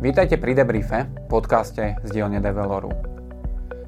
Vítajte 0.00 0.40
pri 0.40 0.56
Debriefe, 0.56 1.12
podcaste 1.28 2.00
z 2.00 2.08
dielne 2.08 2.40
Develoru. 2.40 2.88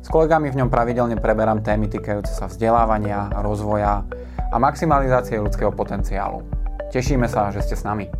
S 0.05 0.13
kolegami 0.13 0.53
v 0.53 0.61
ňom 0.61 0.69
pravidelne 0.69 1.17
preberám 1.17 1.65
témy 1.65 1.89
týkajúce 1.89 2.37
sa 2.37 2.53
vzdelávania, 2.53 3.33
rozvoja 3.41 4.05
a 4.53 4.57
maximalizácie 4.61 5.41
ľudského 5.41 5.73
potenciálu. 5.73 6.45
Tešíme 6.93 7.25
sa, 7.33 7.49
že 7.49 7.65
ste 7.65 7.81
s 7.81 7.89
nami. 7.89 8.13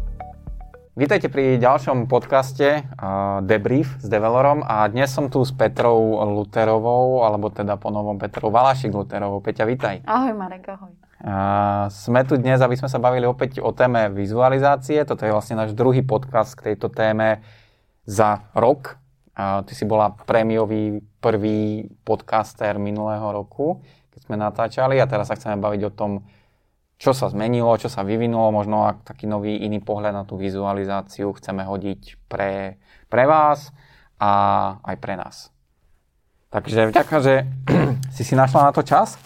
Vítajte 0.97 1.29
pri 1.29 1.61
ďalšom 1.61 2.09
podcaste 2.09 2.81
uh, 2.81 3.45
Debrief 3.45 4.01
s 4.01 4.09
Develorom 4.09 4.65
a 4.65 4.89
dnes 4.89 5.13
som 5.13 5.29
tu 5.29 5.45
s 5.45 5.53
Petrou 5.53 6.17
Luterovou, 6.33 7.29
alebo 7.29 7.53
teda 7.53 7.77
po 7.77 7.93
novom 7.93 8.17
Petrou 8.17 8.49
Valašik 8.49 8.89
Luterovou. 8.89 9.45
Peťa, 9.45 9.69
vítaj. 9.69 10.01
Ahoj 10.09 10.33
Marek, 10.33 10.65
ahoj. 10.65 10.97
Uh, 11.21 11.93
sme 11.93 12.25
tu 12.25 12.41
dnes, 12.41 12.57
aby 12.57 12.73
sme 12.73 12.89
sa 12.89 12.97
bavili 12.97 13.29
opäť 13.29 13.61
o 13.61 13.69
téme 13.77 14.09
vizualizácie. 14.17 15.05
Toto 15.05 15.29
je 15.29 15.33
vlastne 15.37 15.61
náš 15.61 15.77
druhý 15.77 16.01
podcast 16.01 16.57
k 16.57 16.73
tejto 16.73 16.89
téme 16.89 17.45
za 18.07 18.51
rok. 18.53 18.99
Uh, 19.33 19.65
ty 19.65 19.73
si 19.73 19.89
bola 19.89 20.13
prémiový 20.13 21.01
prvý 21.23 21.89
podcaster 22.05 22.77
minulého 22.77 23.25
roku, 23.33 23.81
keď 24.13 24.21
sme 24.29 24.37
natáčali 24.37 25.01
a 25.01 25.09
teraz 25.09 25.33
sa 25.33 25.39
chceme 25.39 25.57
baviť 25.57 25.83
o 25.89 25.95
tom, 25.95 26.13
čo 27.01 27.17
sa 27.17 27.33
zmenilo, 27.33 27.75
čo 27.81 27.89
sa 27.89 28.05
vyvinulo, 28.05 28.53
možno 28.53 28.87
ak 28.87 29.09
taký 29.09 29.27
nový 29.27 29.59
iný 29.65 29.81
pohľad 29.81 30.13
na 30.13 30.23
tú 30.29 30.37
vizualizáciu 30.37 31.33
chceme 31.35 31.65
hodiť 31.65 32.29
pre, 32.29 32.79
pre 33.09 33.25
vás 33.25 33.73
a 34.21 34.31
aj 34.85 34.97
pre 35.01 35.15
nás. 35.17 35.51
Takže 36.53 36.93
vďaka, 36.93 37.17
že 37.25 37.35
si 38.15 38.23
si 38.23 38.35
našla 38.37 38.69
na 38.69 38.73
to 38.77 38.85
čas 38.85 39.17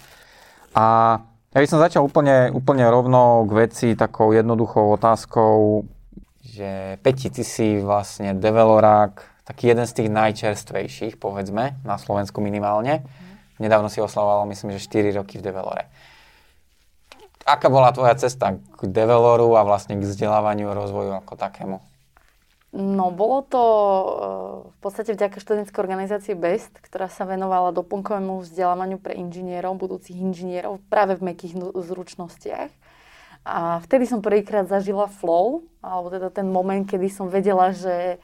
a 0.72 1.18
ja 1.56 1.58
by 1.64 1.68
som 1.72 1.80
začal 1.80 2.04
úplne, 2.04 2.52
úplne 2.52 2.84
rovno 2.84 3.48
k 3.48 3.50
veci 3.66 3.88
takou 3.96 4.30
jednoduchou 4.36 4.92
otázkou, 4.92 5.88
že 6.46 7.02
Peti, 7.02 7.26
ty 7.26 7.42
si 7.42 7.82
vlastne 7.82 8.38
develorák, 8.38 9.44
taký 9.46 9.74
jeden 9.74 9.86
z 9.86 9.92
tých 10.02 10.08
najčerstvejších, 10.10 11.14
povedzme, 11.18 11.78
na 11.82 11.96
Slovensku 11.98 12.38
minimálne. 12.38 13.02
Nedávno 13.58 13.90
si 13.90 13.98
oslavoval, 13.98 14.46
myslím, 14.52 14.76
že 14.76 14.84
4 14.84 15.18
roky 15.18 15.42
v 15.42 15.46
develore. 15.46 15.90
Aká 17.46 17.70
bola 17.70 17.94
tvoja 17.94 18.18
cesta 18.18 18.58
k 18.58 18.80
develoru 18.90 19.54
a 19.54 19.62
vlastne 19.62 19.94
k 19.98 20.02
vzdelávaniu 20.02 20.66
a 20.66 20.78
rozvoju 20.78 21.14
ako 21.14 21.38
takému? 21.38 21.78
No, 22.76 23.14
bolo 23.14 23.40
to 23.46 23.62
eh, 23.62 24.10
v 24.68 24.78
podstate 24.82 25.14
vďaka 25.14 25.40
študentskej 25.40 25.80
organizácii 25.80 26.34
BEST, 26.36 26.82
ktorá 26.84 27.08
sa 27.08 27.24
venovala 27.24 27.72
doplnkovému 27.72 28.42
vzdelávaniu 28.42 28.98
pre 28.98 29.16
inžinierov, 29.16 29.78
budúcich 29.78 30.18
inžinierov 30.18 30.82
práve 30.90 31.16
v 31.16 31.32
mekých 31.32 31.56
zručnostiach. 31.72 32.68
A 33.46 33.78
vtedy 33.86 34.10
som 34.10 34.18
prvýkrát 34.18 34.66
zažila 34.66 35.06
flow, 35.06 35.62
alebo 35.78 36.10
teda 36.10 36.34
ten 36.34 36.50
moment, 36.50 36.82
kedy 36.82 37.06
som 37.06 37.30
vedela, 37.30 37.70
že 37.70 38.18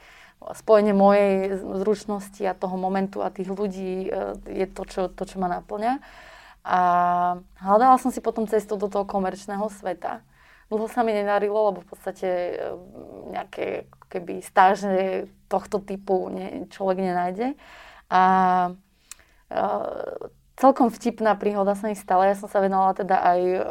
spojenie 0.51 0.91
mojej 0.91 1.55
zručnosti 1.55 2.43
a 2.43 2.51
toho 2.51 2.75
momentu 2.75 3.23
a 3.23 3.31
tých 3.31 3.47
ľudí 3.47 4.11
eh, 4.11 4.35
je 4.51 4.67
to, 4.67 4.83
čo, 4.83 5.01
to, 5.07 5.23
čo 5.23 5.39
ma 5.39 5.47
naplňa. 5.47 6.03
A 6.67 6.79
hľadala 7.63 7.95
som 7.99 8.11
si 8.11 8.19
potom 8.19 8.43
cestu 8.51 8.75
do 8.75 8.91
toho 8.91 9.07
komerčného 9.07 9.63
sveta. 9.71 10.19
Dlho 10.67 10.87
sa 10.87 11.03
mi 11.03 11.11
nedarilo, 11.15 11.71
lebo 11.71 11.79
v 11.83 11.87
podstate 11.87 12.27
eh, 12.27 12.75
nejaké 13.31 13.87
keby 14.11 14.43
stáže 14.43 15.31
tohto 15.47 15.79
typu 15.79 16.27
ne, 16.27 16.67
človek 16.67 16.99
nenájde. 16.99 17.55
A, 18.11 18.21
a 18.21 18.23
celkom 20.57 20.93
vtipná 20.93 21.33
príhoda 21.37 21.73
sa 21.73 21.89
mi 21.89 21.97
stala. 21.97 22.29
Ja 22.29 22.35
som 22.37 22.49
sa 22.49 22.61
venovala 22.61 22.93
teda 22.93 23.17
aj 23.19 23.39
uh, 23.39 23.63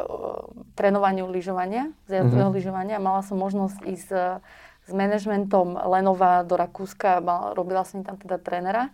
trénovaniu 0.75 1.27
lyžovania, 1.29 1.91
zjazdového 2.07 2.49
mm-hmm. 2.51 2.57
lyžovania. 2.59 2.97
Mala 3.03 3.21
som 3.23 3.39
možnosť 3.39 3.79
ísť 3.83 4.09
uh, 4.11 4.43
s 4.83 4.91
manažmentom 4.91 5.79
Lenova 5.79 6.43
do 6.43 6.59
Rakúska. 6.59 7.23
Mal, 7.23 7.55
robila 7.55 7.87
som 7.87 8.03
tam 8.03 8.19
teda 8.19 8.35
trénera. 8.35 8.91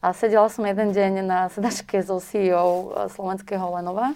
A 0.00 0.12
sedela 0.12 0.48
som 0.52 0.64
jeden 0.64 0.92
deň 0.92 1.12
na 1.24 1.48
sedačke 1.48 2.00
so 2.04 2.20
CEO 2.20 2.92
slovenského 3.12 3.64
Lenova 3.64 4.12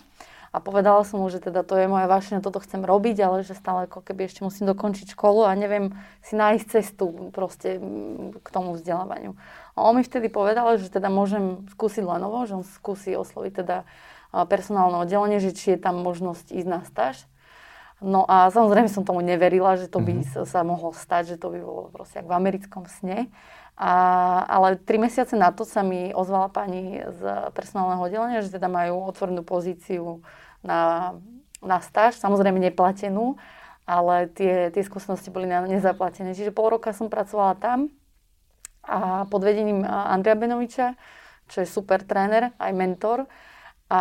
a 0.51 0.59
povedala 0.59 1.07
som 1.07 1.23
mu, 1.23 1.31
že 1.31 1.39
teda 1.39 1.63
to 1.63 1.79
je 1.79 1.87
moja 1.87 2.11
vášňa, 2.11 2.43
toto 2.43 2.59
chcem 2.59 2.83
robiť, 2.83 3.23
ale 3.23 3.47
že 3.47 3.55
stále 3.55 3.87
ako 3.87 4.03
keby 4.03 4.27
ešte 4.27 4.43
musím 4.43 4.67
dokončiť 4.75 5.15
školu 5.15 5.47
a 5.47 5.55
neviem 5.55 5.95
si 6.27 6.35
nájsť 6.35 6.67
cestu 6.67 7.31
proste 7.31 7.79
k 8.35 8.49
tomu 8.51 8.75
vzdelávaniu. 8.75 9.39
A 9.81 9.89
on 9.89 9.97
mi 9.97 10.05
vtedy 10.05 10.29
povedal, 10.29 10.77
že 10.77 10.93
teda 10.93 11.09
môžem 11.09 11.65
skúsiť 11.73 12.05
Lenovo, 12.05 12.45
že 12.45 12.61
on 12.61 12.65
skúsi 12.69 13.17
osloviť 13.17 13.65
teda 13.65 13.89
personálne 14.47 15.01
oddelenie, 15.01 15.41
že 15.41 15.57
či 15.57 15.75
je 15.75 15.79
tam 15.81 16.05
možnosť 16.05 16.53
ísť 16.53 16.69
na 16.69 16.85
stáž. 16.85 17.25
No 18.01 18.29
a 18.29 18.53
samozrejme 18.53 18.89
som 18.93 19.05
tomu 19.05 19.25
neverila, 19.25 19.81
že 19.81 19.89
to 19.89 20.01
by 20.01 20.21
mm-hmm. 20.21 20.49
sa 20.49 20.61
mohlo 20.65 20.93
stať, 20.93 21.37
že 21.37 21.37
to 21.41 21.53
by 21.53 21.61
bolo 21.65 21.89
proste 21.93 22.21
v 22.21 22.33
americkom 22.33 22.85
sne. 22.89 23.33
A, 23.81 23.93
ale 24.49 24.77
tri 24.77 25.01
mesiace 25.01 25.37
na 25.37 25.53
to 25.53 25.65
sa 25.65 25.81
mi 25.81 26.13
ozvala 26.13 26.53
pani 26.53 27.01
z 27.01 27.21
personálneho 27.57 28.05
oddelenia, 28.05 28.45
že 28.45 28.53
teda 28.53 28.69
majú 28.69 29.09
otvorenú 29.09 29.41
pozíciu 29.41 30.21
na, 30.61 31.13
na 31.65 31.81
stáž, 31.81 32.21
samozrejme 32.21 32.61
neplatenú, 32.61 33.41
ale 33.89 34.29
tie, 34.33 34.69
tie 34.69 34.85
skúsenosti 34.85 35.33
boli 35.33 35.49
nezaplatené. 35.49 36.37
Čiže 36.37 36.53
pol 36.53 36.77
roka 36.77 36.93
som 36.93 37.09
pracovala 37.09 37.57
tam 37.57 37.89
a 38.85 39.29
pod 39.29 39.45
vedením 39.45 39.85
Andrea 39.85 40.35
Benoviča, 40.35 40.97
čo 41.51 41.63
je 41.63 41.69
super 41.69 42.03
tréner, 42.07 42.55
aj 42.57 42.73
mentor. 42.73 43.19
A, 43.91 44.01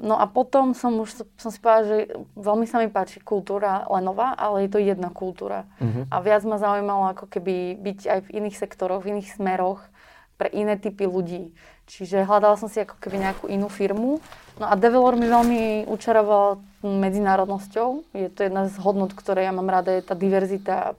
no 0.00 0.16
a 0.16 0.24
potom 0.24 0.72
som 0.72 1.04
už 1.04 1.20
som 1.36 1.52
si 1.52 1.60
povedala, 1.60 1.84
že 1.84 1.96
veľmi 2.32 2.64
sa 2.64 2.80
mi 2.80 2.88
páči 2.88 3.20
kultúra 3.20 3.84
Lenova, 3.92 4.32
ale 4.32 4.64
je 4.64 4.70
to 4.72 4.80
jedna 4.80 5.12
kultúra. 5.12 5.68
Uh-huh. 5.84 6.08
A 6.08 6.24
viac 6.24 6.48
ma 6.48 6.56
zaujímalo 6.56 7.12
ako 7.12 7.28
keby 7.28 7.76
byť 7.76 7.98
aj 8.08 8.20
v 8.24 8.32
iných 8.40 8.56
sektoroch, 8.56 9.04
v 9.04 9.20
iných 9.20 9.36
smeroch 9.36 9.84
pre 10.40 10.48
iné 10.48 10.80
typy 10.80 11.04
ľudí. 11.04 11.52
Čiže 11.88 12.28
hľadala 12.28 12.60
som 12.60 12.68
si 12.68 12.84
ako 12.84 13.00
keby 13.00 13.16
nejakú 13.16 13.48
inú 13.48 13.72
firmu. 13.72 14.20
No 14.60 14.64
a 14.68 14.76
Develor 14.76 15.16
mi 15.16 15.24
veľmi 15.24 15.88
učaroval 15.88 16.60
medzinárodnosťou. 16.84 18.12
Je 18.12 18.28
to 18.28 18.44
jedna 18.44 18.68
z 18.68 18.76
hodnot, 18.78 19.16
ktoré 19.16 19.48
ja 19.48 19.52
mám 19.56 19.72
rada, 19.72 19.96
je 19.96 20.04
tá 20.04 20.12
diverzita, 20.12 20.94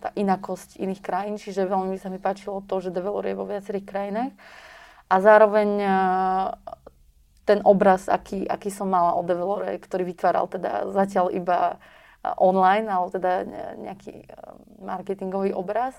tá 0.00 0.08
inakosť 0.16 0.80
iných 0.80 1.04
krajín. 1.04 1.36
Čiže 1.36 1.68
veľmi 1.68 2.00
sa 2.00 2.08
mi 2.08 2.16
páčilo 2.16 2.64
to, 2.64 2.80
že 2.80 2.94
Develor 2.94 3.22
je 3.28 3.36
vo 3.36 3.44
viacerých 3.44 3.84
krajinách. 3.84 4.32
A 5.12 5.14
zároveň 5.20 5.68
ten 7.44 7.60
obraz, 7.60 8.08
aký, 8.08 8.48
aký 8.48 8.72
som 8.72 8.88
mala 8.88 9.20
o 9.20 9.22
Develore, 9.22 9.76
ktorý 9.76 10.08
vytváral 10.08 10.48
teda 10.48 10.88
zatiaľ 10.96 11.28
iba 11.36 11.76
online, 12.40 12.88
alebo 12.88 13.12
teda 13.12 13.44
nejaký 13.76 14.24
marketingový 14.80 15.52
obraz. 15.52 15.92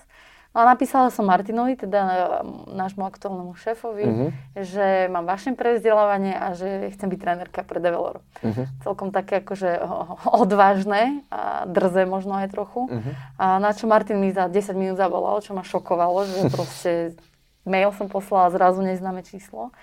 No 0.56 0.64
a 0.64 0.72
napísala 0.72 1.12
som 1.12 1.28
Martinovi, 1.28 1.76
teda 1.76 2.40
nášmu 2.64 3.04
aktuálnemu 3.04 3.52
šéfovi, 3.60 4.04
uh-huh. 4.08 4.28
že 4.56 5.04
mám 5.12 5.28
vaše 5.28 5.52
prezdelávanie 5.52 6.32
a 6.32 6.56
že 6.56 6.96
chcem 6.96 7.12
byť 7.12 7.20
trénerka 7.20 7.60
pre 7.60 7.76
Develor. 7.76 8.24
Uh-huh. 8.40 8.64
Celkom 8.80 9.12
také 9.12 9.44
akože 9.44 9.84
odvážne 10.40 11.20
a 11.28 11.68
drze 11.68 12.08
možno 12.08 12.40
aj 12.40 12.56
trochu. 12.56 12.88
Uh-huh. 12.88 13.12
A 13.36 13.60
na 13.60 13.76
čo 13.76 13.84
Martin 13.84 14.16
mi 14.16 14.32
za 14.32 14.48
10 14.48 14.72
minút 14.72 14.96
zavolal, 14.96 15.44
čo 15.44 15.52
ma 15.52 15.60
šokovalo, 15.60 16.24
že 16.24 16.48
proste 16.56 17.12
mail 17.68 17.92
som 17.92 18.08
poslala 18.08 18.48
zrazu 18.48 18.80
neznáme 18.80 19.28
číslo. 19.28 19.76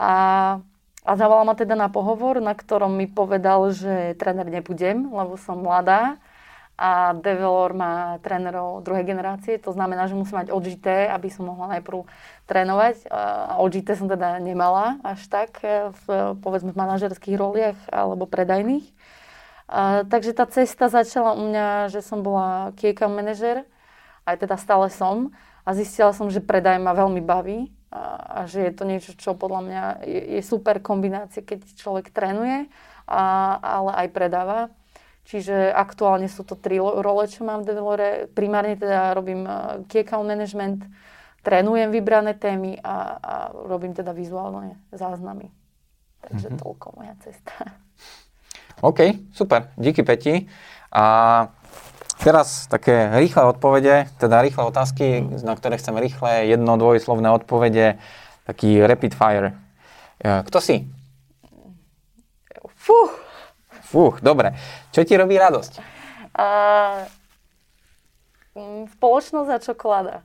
A 0.00 0.64
a 1.04 1.20
zavolal 1.20 1.44
ma 1.44 1.52
teda 1.52 1.76
na 1.76 1.92
pohovor, 1.92 2.40
na 2.40 2.56
ktorom 2.56 2.96
mi 2.96 3.04
povedal, 3.04 3.68
že 3.76 4.16
tréner 4.16 4.48
nebudem, 4.48 5.04
lebo 5.12 5.36
som 5.36 5.60
mladá 5.60 6.16
a 6.74 7.14
Develor 7.14 7.70
má 7.70 8.18
trénerov 8.18 8.82
druhej 8.82 9.06
generácie. 9.06 9.62
To 9.62 9.70
znamená, 9.70 10.10
že 10.10 10.18
musím 10.18 10.42
mať 10.42 10.50
odžité, 10.50 11.06
aby 11.06 11.30
som 11.30 11.46
mohla 11.46 11.78
najprv 11.78 12.02
trénovať. 12.50 13.06
A 13.14 13.62
odžité 13.62 13.94
som 13.94 14.10
teda 14.10 14.42
nemala 14.42 14.98
až 15.06 15.22
tak 15.30 15.62
e, 15.62 15.94
v, 15.94 16.34
povedzme, 16.42 16.74
v 16.74 16.80
manažerských 16.82 17.38
roliach 17.38 17.78
alebo 17.94 18.26
predajných. 18.26 18.90
A, 19.70 20.02
takže 20.02 20.34
tá 20.34 20.50
cesta 20.50 20.90
začala 20.90 21.38
u 21.38 21.46
mňa, 21.46 21.94
že 21.94 22.02
som 22.02 22.26
bola 22.26 22.74
key 22.74 22.90
manažer, 23.06 23.62
aj 24.26 24.42
teda 24.42 24.58
stále 24.58 24.90
som. 24.90 25.30
A 25.62 25.78
zistila 25.78 26.10
som, 26.10 26.26
že 26.26 26.42
predaj 26.42 26.82
ma 26.82 26.90
veľmi 26.90 27.22
baví 27.22 27.70
a, 27.94 28.42
a 28.42 28.50
že 28.50 28.66
je 28.66 28.72
to 28.74 28.82
niečo, 28.84 29.14
čo 29.14 29.38
podľa 29.38 29.60
mňa 29.62 29.82
je, 30.02 30.20
je 30.36 30.42
super 30.42 30.82
kombinácia, 30.82 31.40
keď 31.40 31.70
človek 31.78 32.10
trénuje, 32.10 32.66
a, 33.06 33.22
ale 33.62 33.90
aj 34.04 34.08
predáva. 34.10 34.74
Čiže 35.24 35.72
aktuálne 35.72 36.28
sú 36.28 36.44
to 36.44 36.52
tri 36.52 36.76
role, 36.78 37.24
čo 37.26 37.48
mám 37.48 37.64
v 37.64 37.68
Develore. 37.72 38.08
Primárne 38.28 38.76
teda 38.76 39.16
robím 39.16 39.48
key 39.88 40.04
account 40.04 40.28
management, 40.28 40.84
trénujem 41.40 41.88
vybrané 41.88 42.36
témy 42.36 42.76
a, 42.84 43.16
a 43.16 43.34
robím 43.52 43.96
teda 43.96 44.12
vizuálne 44.12 44.76
záznamy. 44.92 45.48
Takže 46.28 46.48
mm-hmm. 46.52 46.60
toľko 46.60 46.86
moja 47.00 47.14
cesta. 47.24 47.52
OK, 48.84 49.32
super. 49.32 49.72
Díky 49.80 50.04
Peti. 50.04 50.44
A 50.92 51.04
Teraz 52.24 52.66
také 52.72 53.10
rýchle 53.20 53.44
odpovede, 53.44 54.08
teda 54.16 54.40
rýchle 54.40 54.64
otázky, 54.64 55.20
na 55.44 55.52
ktoré 55.52 55.76
chcem 55.76 55.98
rýchle 55.98 56.48
jedno, 56.48 56.80
dvojslovné 56.80 57.28
odpovede, 57.30 57.98
taký 58.46 58.80
rapid 58.80 59.12
fire. 59.12 59.52
Kto 60.22 60.56
si? 60.56 60.88
Fúch. 62.72 63.23
Fúch, 63.94 64.18
dobre. 64.18 64.58
Čo 64.90 65.06
ti 65.06 65.14
robí 65.14 65.38
radosť? 65.38 65.78
Uh, 66.34 67.06
spoločnosť 68.98 69.50
a 69.54 69.58
čokoláda. 69.62 70.16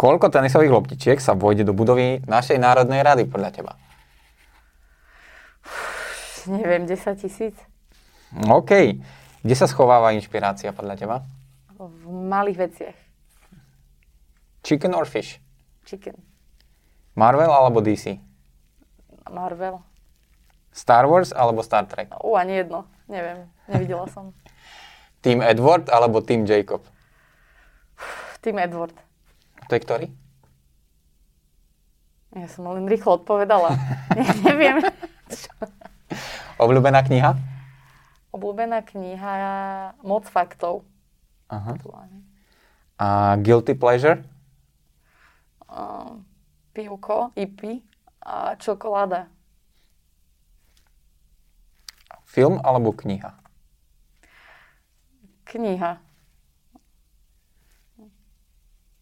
Koľko 0.00 0.32
tenisových 0.32 0.72
loptičiek 0.72 1.20
sa 1.20 1.36
vojde 1.36 1.68
do 1.68 1.76
budovy 1.76 2.24
našej 2.24 2.56
Národnej 2.56 3.04
rady 3.04 3.28
podľa 3.28 3.52
teba? 3.52 3.72
Neviem, 6.48 6.88
10 6.88 7.20
tisíc? 7.20 7.52
OK. 8.48 8.96
Kde 9.44 9.54
sa 9.56 9.68
schováva 9.68 10.16
inšpirácia 10.16 10.72
podľa 10.72 10.96
teba? 10.96 11.16
V 11.76 12.08
malých 12.08 12.56
veciach. 12.56 12.96
Chicken 14.64 14.96
or 14.96 15.04
fish? 15.04 15.36
Chicken. 15.84 16.16
Marvel 17.12 17.52
alebo 17.52 17.84
DC? 17.84 18.16
Marvel. 19.28 19.89
Star 20.70 21.06
Wars 21.10 21.34
alebo 21.34 21.62
Star 21.62 21.86
Trek? 21.86 22.14
U, 22.22 22.38
ani 22.38 22.62
jedno. 22.62 22.86
Neviem. 23.10 23.50
Nevidela 23.66 24.06
som. 24.08 24.30
Team 25.24 25.42
Edward 25.42 25.90
alebo 25.90 26.22
Team 26.22 26.46
Jacob? 26.46 26.80
Team 28.40 28.56
Edward. 28.56 28.94
To 29.68 29.72
je 29.76 29.80
ktorý? 29.82 30.06
Ja 32.30 32.46
som 32.46 32.64
len 32.70 32.86
rýchlo 32.86 33.18
odpovedala. 33.20 33.74
Ne, 34.10 34.26
neviem. 34.42 34.82
Obľúbená 36.58 37.06
kniha? 37.06 37.38
Obľúbená 38.34 38.82
kniha 38.82 39.34
Moc 40.02 40.26
faktov. 40.26 40.82
Aha. 41.46 41.78
A 42.98 43.38
Guilty 43.38 43.78
Pleasure? 43.78 44.26
Uh, 45.70 46.18
pivko, 46.74 47.30
ipy 47.38 47.86
a 48.18 48.58
čokoláda. 48.58 49.30
Film 52.30 52.62
alebo 52.62 52.94
kniha? 52.94 53.34
Kniha. 55.50 55.98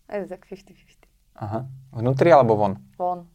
Je 0.08 0.24
to 0.24 0.28
tak 0.32 0.48
50-50. 0.48 1.04
Aha. 1.36 1.68
Vnútri 1.92 2.32
alebo 2.32 2.56
von? 2.56 2.80
Von. 2.96 3.28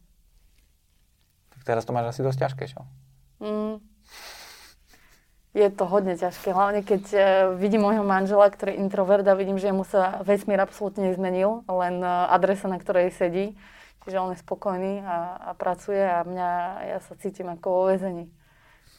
Tak 1.54 1.62
teraz 1.62 1.86
to 1.86 1.94
máš 1.94 2.10
asi 2.10 2.26
dosť 2.26 2.38
ťažké, 2.42 2.64
čo? 2.74 2.82
Mm. 3.38 3.78
Je 5.54 5.70
to 5.70 5.86
hodne 5.86 6.18
ťažké, 6.18 6.50
hlavne 6.50 6.82
keď 6.82 7.02
uh, 7.14 7.22
vidím 7.54 7.86
môjho 7.86 8.02
manžela, 8.02 8.50
ktorý 8.50 8.74
je 8.74 8.82
introvert 8.82 9.22
a 9.30 9.38
vidím, 9.38 9.62
že 9.62 9.70
mu 9.70 9.86
sa 9.86 10.18
vesmír 10.26 10.58
absolútne 10.58 11.14
nezmenil, 11.14 11.62
len 11.70 12.02
uh, 12.02 12.26
adresa, 12.34 12.66
na 12.66 12.82
ktorej 12.82 13.14
sedí. 13.14 13.54
Čiže 14.02 14.18
on 14.18 14.34
je 14.34 14.42
spokojný 14.42 15.06
a, 15.06 15.38
a 15.38 15.50
pracuje 15.54 16.02
a 16.02 16.26
mňa, 16.26 16.50
ja 16.90 16.98
sa 16.98 17.14
cítim 17.14 17.46
ako 17.46 17.66
vo 17.70 17.82
väzení. 17.94 18.26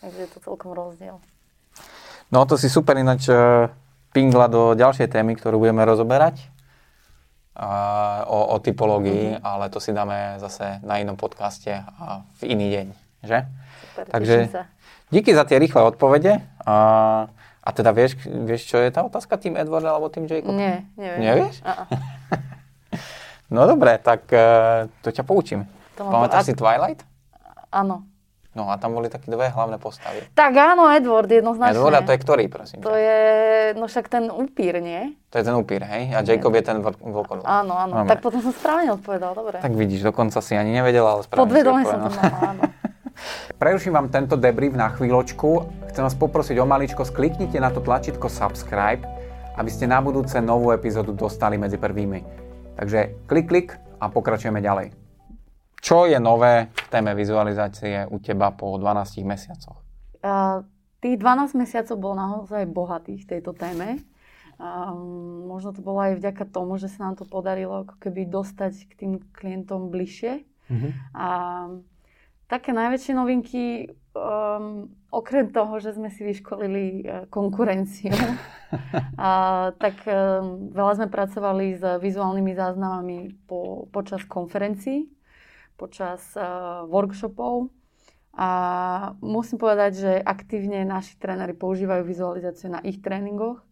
Takže 0.01 0.19
je 0.19 0.29
to 0.31 0.39
celkom 0.43 0.71
rozdiel. 0.75 1.17
No 2.33 2.43
to 2.49 2.57
si 2.57 2.67
super 2.67 2.97
ináč 2.97 3.29
uh, 3.29 3.69
pingla 4.11 4.49
do 4.49 4.73
ďalšej 4.73 5.11
témy, 5.11 5.37
ktorú 5.37 5.61
budeme 5.61 5.85
rozoberať. 5.85 6.51
Uh, 7.55 8.19
o, 8.27 8.39
o 8.51 8.57
typológii, 8.59 9.39
mm-hmm. 9.39 9.47
ale 9.47 9.71
to 9.71 9.79
si 9.79 9.95
dáme 9.95 10.35
zase 10.43 10.83
na 10.83 10.99
inom 10.99 11.15
podcaste 11.15 11.71
a 11.71 12.27
v 12.43 12.51
iný 12.51 12.67
deň, 12.67 12.87
že? 13.23 13.47
Super, 13.95 14.03
Takže 14.11 14.35
díky 15.07 15.31
za 15.31 15.47
tie 15.47 15.55
rýchle 15.55 15.79
odpovede. 15.87 16.43
A, 16.67 16.75
a 17.63 17.69
teda 17.71 17.95
vieš, 17.95 18.19
vieš, 18.27 18.67
čo 18.67 18.83
je 18.83 18.91
tá 18.91 19.07
otázka? 19.07 19.39
Tým 19.39 19.55
Edward 19.55 19.87
alebo 19.87 20.11
tým 20.11 20.27
Jacob? 20.27 20.51
Nie, 20.51 20.83
neviem. 20.99 21.19
Nevieš? 21.23 21.63
A-a. 21.63 21.83
No 23.45 23.69
dobre, 23.69 24.01
tak 24.01 24.25
uh, 24.33 24.89
to 25.05 25.13
ťa 25.13 25.21
poučím. 25.21 25.69
Pamätáš 25.93 26.43
to- 26.43 26.47
si 26.49 26.53
Twilight? 26.57 27.05
Áno. 27.69 28.01
No 28.55 28.71
a 28.71 28.79
tam 28.79 28.95
boli 28.95 29.11
také 29.11 29.27
dve 29.27 29.51
hlavné 29.51 29.75
postavy. 29.75 30.23
Tak 30.31 30.55
áno, 30.55 30.87
Edward, 30.87 31.27
jednoznačne. 31.27 31.75
Edward 31.75 31.99
a 31.99 32.07
to 32.07 32.15
je 32.15 32.19
ktorý, 32.23 32.43
prosím? 32.47 32.79
To 32.79 32.95
je, 32.95 33.19
no 33.75 33.83
však 33.83 34.07
ten 34.07 34.31
upír, 34.31 34.79
nie? 34.79 35.11
To 35.27 35.35
je 35.35 35.43
ten 35.43 35.55
upír, 35.59 35.83
hej? 35.83 36.15
A 36.15 36.23
Jacob 36.23 36.55
je 36.55 36.63
ten 36.63 36.79
vl- 36.79 36.95
vlkodol. 36.95 37.43
Áno, 37.43 37.75
áno. 37.75 38.07
Dobre. 38.07 38.15
Tak 38.15 38.23
potom 38.23 38.39
som 38.39 38.55
správne 38.55 38.95
odpovedal, 38.95 39.35
dobre. 39.35 39.59
Tak 39.59 39.75
vidíš, 39.75 40.07
dokonca 40.07 40.39
si 40.39 40.55
ani 40.55 40.71
nevedela, 40.71 41.19
ale 41.19 41.27
správne 41.27 41.43
Podvedome 41.43 41.83
som 41.83 41.99
to 41.99 42.11
mala, 42.15 42.39
áno. 42.55 42.61
Preruším 43.61 43.91
vám 43.91 44.07
tento 44.07 44.39
debrief 44.39 44.71
na 44.71 44.87
chvíľočku. 44.87 45.67
Chcem 45.91 46.03
vás 46.07 46.15
poprosiť 46.15 46.55
o 46.55 46.63
maličko, 46.63 47.03
skliknite 47.03 47.59
na 47.59 47.75
to 47.75 47.83
tlačítko 47.83 48.31
subscribe, 48.31 49.03
aby 49.59 49.67
ste 49.67 49.83
na 49.83 49.99
budúce 49.99 50.39
novú 50.39 50.71
epizódu 50.71 51.11
dostali 51.11 51.59
medzi 51.59 51.75
prvými. 51.75 52.23
Takže 52.79 53.27
klik, 53.27 53.47
klik 53.51 53.69
a 53.99 54.07
pokračujeme 54.07 54.63
ďalej. 54.63 55.04
Čo 55.85 56.09
je 56.09 56.17
nové 56.17 56.73
v 56.73 56.87
téme 56.89 57.13
vizualizácie 57.13 58.09
u 58.09 58.17
teba 58.17 58.49
po 58.49 58.73
12 58.73 59.21
mesiacoch? 59.21 59.77
A 60.25 60.65
tých 60.97 61.21
12 61.21 61.53
mesiacov 61.53 61.95
bol 62.01 62.17
naozaj 62.17 62.65
bohatých 62.65 63.21
v 63.21 63.29
tejto 63.37 63.53
téme. 63.53 64.01
A 64.57 64.97
možno 65.45 65.77
to 65.77 65.85
bolo 65.85 66.01
aj 66.01 66.17
vďaka 66.17 66.49
tomu, 66.49 66.81
že 66.81 66.89
sa 66.89 67.05
nám 67.05 67.21
to 67.21 67.29
podarilo 67.29 67.85
ako 67.85 68.01
keby 68.01 68.25
dostať 68.25 68.73
k 68.89 68.93
tým 68.97 69.11
klientom 69.29 69.93
bližšie. 69.93 70.41
A 71.13 71.29
také 72.49 72.73
najväčšie 72.73 73.13
novinky, 73.13 73.93
um, 74.17 74.89
okrem 75.13 75.53
toho, 75.53 75.77
že 75.77 75.93
sme 75.93 76.09
si 76.09 76.25
vyškolili 76.25 76.85
uh, 77.05 77.29
konkurenciu, 77.29 78.09
a, 79.21 79.69
tak 79.77 80.01
um, 80.09 80.73
veľa 80.73 80.93
sme 80.97 81.07
pracovali 81.13 81.77
s 81.77 81.83
vizuálnymi 82.01 82.53
záznamami 82.57 83.17
po, 83.45 83.85
počas 83.93 84.25
konferencií, 84.25 85.09
počas 85.75 86.23
uh, 86.35 86.87
workshopov. 86.87 87.69
A 88.35 88.49
musím 89.23 89.55
povedať, 89.55 89.91
že 89.95 90.11
aktívne 90.19 90.83
naši 90.83 91.15
tréneri 91.15 91.55
používajú 91.55 92.03
vizualizáciu 92.03 92.67
na 92.67 92.83
ich 92.83 92.99
tréningoch. 92.99 93.63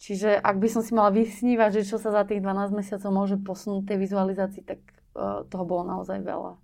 Čiže 0.00 0.34
ak 0.34 0.56
by 0.58 0.68
som 0.72 0.82
si 0.82 0.96
mala 0.96 1.14
vysnívať, 1.14 1.82
že 1.82 1.94
čo 1.94 2.00
sa 2.00 2.10
za 2.10 2.26
tých 2.26 2.42
12 2.42 2.74
mesiacov 2.74 3.10
môže 3.12 3.36
posunúť 3.38 3.86
tej 3.86 3.98
vizualizácii, 4.02 4.62
tak 4.66 4.80
uh, 5.14 5.46
toho 5.46 5.64
bolo 5.68 5.86
naozaj 5.86 6.18
veľa. 6.24 6.58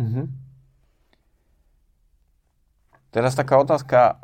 Mhm. 0.00 0.22
Teraz 3.10 3.34
taká 3.34 3.58
otázka 3.58 4.22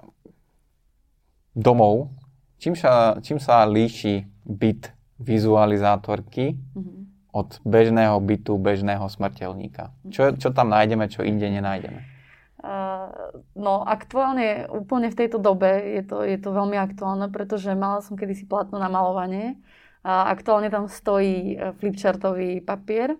domov. 1.55 2.15
Čím 2.57 2.79
sa, 2.79 3.19
čím 3.21 3.37
sa 3.43 3.67
líši 3.67 4.25
byt 4.47 4.95
vizualizátorky 5.21 6.57
Mhm. 6.75 7.06
Od 7.37 7.61
bežného 7.69 8.17
bytu 8.25 8.57
bežného 8.57 9.05
smrteľníka? 9.05 9.93
Čo, 10.09 10.33
čo 10.41 10.49
tam 10.57 10.73
nájdeme, 10.73 11.05
čo 11.13 11.21
inde 11.21 11.53
nenájdeme? 11.53 12.17
No 13.55 13.85
aktuálne, 13.85 14.67
úplne 14.73 15.13
v 15.13 15.19
tejto 15.23 15.39
dobe 15.39 16.01
je 16.01 16.03
to, 16.03 16.25
je 16.25 16.39
to 16.41 16.51
veľmi 16.51 16.81
aktuálne, 16.81 17.29
pretože 17.29 17.69
mala 17.77 18.01
som 18.01 18.17
kedysi 18.17 18.49
platno 18.49 18.81
na 18.81 18.89
malovanie 18.89 19.61
a 20.03 20.33
aktuálne 20.33 20.71
tam 20.71 20.87
stojí 20.87 21.55
e, 21.55 21.75
flipchartový 21.83 22.63
papier 22.63 23.19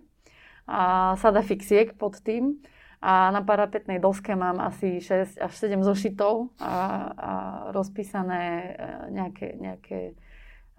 a 0.63 1.13
sada 1.19 1.43
fixiek 1.43 1.95
pod 1.99 2.19
tým 2.23 2.63
a 3.03 3.29
na 3.29 3.43
parapetnej 3.43 3.99
doske 3.99 4.33
mám 4.33 4.57
asi 4.63 5.03
6 5.03 5.37
až 5.37 5.53
7 5.53 5.83
zošitov 5.83 6.55
a, 6.57 6.75
a 7.13 7.31
rozpísané 7.75 8.43
e, 8.43 8.69
nejaké, 9.13 9.47
nejaké 9.59 9.99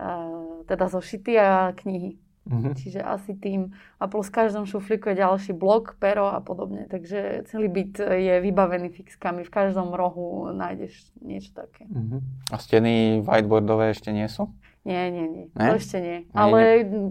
uh, 0.00 0.64
teda 0.64 0.86
zošity 0.88 1.32
a 1.38 1.72
knihy. 1.76 2.18
Mhm. 2.48 2.74
Čiže 2.74 3.00
asi 3.04 3.36
tým. 3.36 3.76
A 4.00 4.08
plus 4.08 4.32
v 4.32 4.40
každom 4.40 4.64
šuflíku 4.64 5.12
je 5.12 5.20
ďalší 5.20 5.52
blok, 5.52 6.00
pero 6.00 6.32
a 6.32 6.40
podobne. 6.40 6.88
Takže 6.88 7.44
celý 7.52 7.68
byt 7.68 8.00
je 8.00 8.34
vybavený 8.40 8.88
fixkami. 8.88 9.44
V 9.44 9.52
každom 9.52 9.92
rohu 9.92 10.48
nájdeš 10.56 11.12
niečo 11.20 11.52
také. 11.52 11.84
Mhm. 11.86 12.48
A 12.52 12.56
steny 12.56 13.20
whiteboardové 13.20 13.92
ešte 13.92 14.10
nie 14.10 14.26
sú? 14.26 14.48
Nie, 14.88 15.12
nie, 15.12 15.28
nie. 15.28 15.44
Ne? 15.52 15.68
To 15.68 15.76
ešte 15.76 16.00
nie. 16.00 16.18
Nie, 16.24 16.32
Ale 16.32 16.60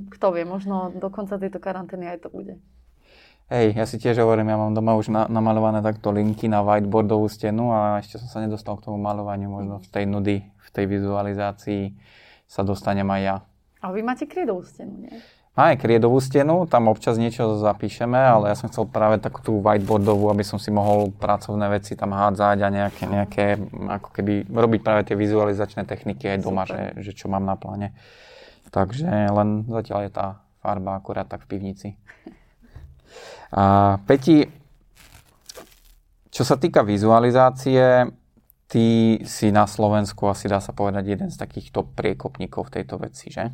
kto 0.09 0.33
vie, 0.33 0.49
možno 0.49 0.89
do 0.89 1.13
konca 1.13 1.37
tejto 1.37 1.61
karantény 1.61 2.09
aj 2.09 2.25
to 2.25 2.29
bude. 2.33 2.57
Hej, 3.47 3.79
ja 3.79 3.87
si 3.87 3.95
tiež 3.95 4.19
hovorím, 4.19 4.51
ja 4.51 4.59
mám 4.59 4.75
doma 4.75 4.99
už 4.99 5.07
na, 5.07 5.23
namalované 5.31 5.79
takto 5.79 6.11
linky 6.11 6.51
na 6.51 6.59
whiteboardovú 6.59 7.31
stenu 7.31 7.71
a 7.71 8.03
ešte 8.03 8.19
som 8.19 8.27
sa 8.27 8.39
nedostal 8.43 8.75
k 8.75 8.91
tomu 8.91 8.99
malovaniu. 8.99 9.47
Možno 9.47 9.79
v 9.79 9.87
tej 9.87 10.03
nudy, 10.03 10.37
v 10.43 10.69
tej 10.75 10.85
vizualizácii 10.91 11.95
sa 12.43 12.67
dostanem 12.67 13.07
aj 13.07 13.21
ja. 13.23 13.35
A 13.81 13.93
vy 13.93 14.01
máte 14.01 14.25
kryedovú 14.25 14.65
stenu, 14.65 15.05
nie? 15.05 15.13
Máme 15.57 15.73
kriedovú 15.81 16.21
stenu, 16.21 16.69
tam 16.69 16.85
občas 16.85 17.17
niečo 17.17 17.57
zapíšeme, 17.57 18.13
ale 18.13 18.53
ja 18.53 18.55
som 18.57 18.69
chcel 18.69 18.85
práve 18.85 19.17
takú 19.17 19.41
tú 19.41 19.57
whiteboardovú, 19.57 20.29
aby 20.29 20.45
som 20.45 20.61
si 20.61 20.69
mohol 20.69 21.09
pracovné 21.09 21.65
veci 21.73 21.97
tam 21.97 22.13
hádzať 22.13 22.57
a 22.61 22.69
nejaké, 22.69 23.03
nejaké 23.09 23.45
ako 23.89 24.09
keby 24.13 24.45
robiť 24.45 24.81
práve 24.85 25.01
tie 25.09 25.17
vizualizačné 25.17 25.89
techniky 25.89 26.29
aj 26.29 26.45
doma, 26.45 26.69
že, 26.69 26.93
že 27.01 27.09
čo 27.17 27.25
mám 27.25 27.41
na 27.41 27.57
pláne. 27.57 27.97
Takže 28.69 29.09
len 29.09 29.65
zatiaľ 29.65 29.99
je 30.05 30.11
tá 30.13 30.27
farba 30.61 30.93
akurát 30.93 31.25
tak 31.25 31.49
v 31.49 31.57
pivnici. 31.57 31.89
A 33.49 33.97
Peti, 34.05 34.45
čo 36.29 36.45
sa 36.45 36.53
týka 36.61 36.85
vizualizácie, 36.85 38.05
ty 38.67 39.17
si 39.23 39.51
na 39.51 39.65
Slovensku 39.67 40.27
asi 40.27 40.51
dá 40.51 40.59
sa 40.59 40.75
povedať 40.75 41.17
jeden 41.17 41.29
z 41.31 41.39
takých 41.39 41.71
top 41.71 41.95
priekopníkov 41.95 42.67
v 42.67 42.73
tejto 42.79 42.99
veci, 42.99 43.31
že? 43.31 43.51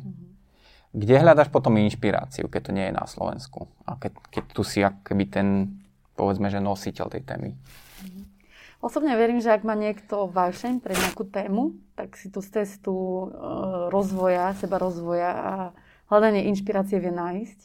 Kde 0.94 1.26
hľadaš 1.26 1.50
potom 1.50 1.74
inšpiráciu, 1.78 2.46
keď 2.46 2.60
to 2.70 2.74
nie 2.74 2.86
je 2.86 2.94
na 2.94 3.06
Slovensku? 3.06 3.66
A 3.82 3.98
keď, 3.98 4.14
keď 4.30 4.44
tu 4.54 4.62
si 4.62 4.78
akoby 4.82 5.24
ten, 5.26 5.48
povedzme, 6.14 6.46
že 6.50 6.62
nositeľ 6.62 7.10
tej 7.10 7.22
témy. 7.26 7.50
Osobne 8.78 9.16
verím, 9.16 9.40
že 9.40 9.50
ak 9.50 9.64
má 9.64 9.74
niekto 9.74 10.28
vášeň 10.28 10.78
pre 10.78 10.94
nejakú 10.94 11.24
tému, 11.26 11.74
tak 11.98 12.14
si 12.20 12.28
tú 12.28 12.44
cestu 12.44 12.94
e, 12.94 13.26
rozvoja, 13.88 14.54
seba 14.60 14.76
rozvoja 14.76 15.30
a 15.32 15.52
hľadanie 16.12 16.46
inšpirácie 16.52 17.00
vie 17.00 17.10
nájsť. 17.10 17.60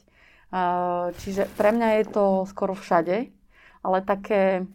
Čiže 1.21 1.45
pre 1.53 1.69
mňa 1.69 2.01
je 2.01 2.05
to 2.09 2.25
skoro 2.49 2.73
všade, 2.73 3.29
ale 3.85 3.97
také 4.01 4.65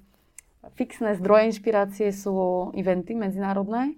fixné 0.75 1.16
zdroje 1.21 1.52
inšpirácie 1.52 2.09
sú 2.11 2.71
eventy 2.73 3.12
medzinárodné. 3.12 3.97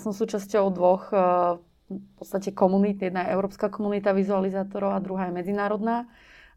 Som 0.00 0.12
súčasťou 0.12 0.72
dvoch 0.72 1.12
v 1.88 2.12
podstate 2.20 2.52
komunít. 2.52 3.00
Jedna 3.00 3.24
je 3.24 3.32
Európska 3.32 3.72
komunita 3.72 4.12
vizualizátorov 4.12 4.92
a 4.92 5.00
druhá 5.00 5.32
je 5.32 5.36
medzinárodná. 5.40 6.04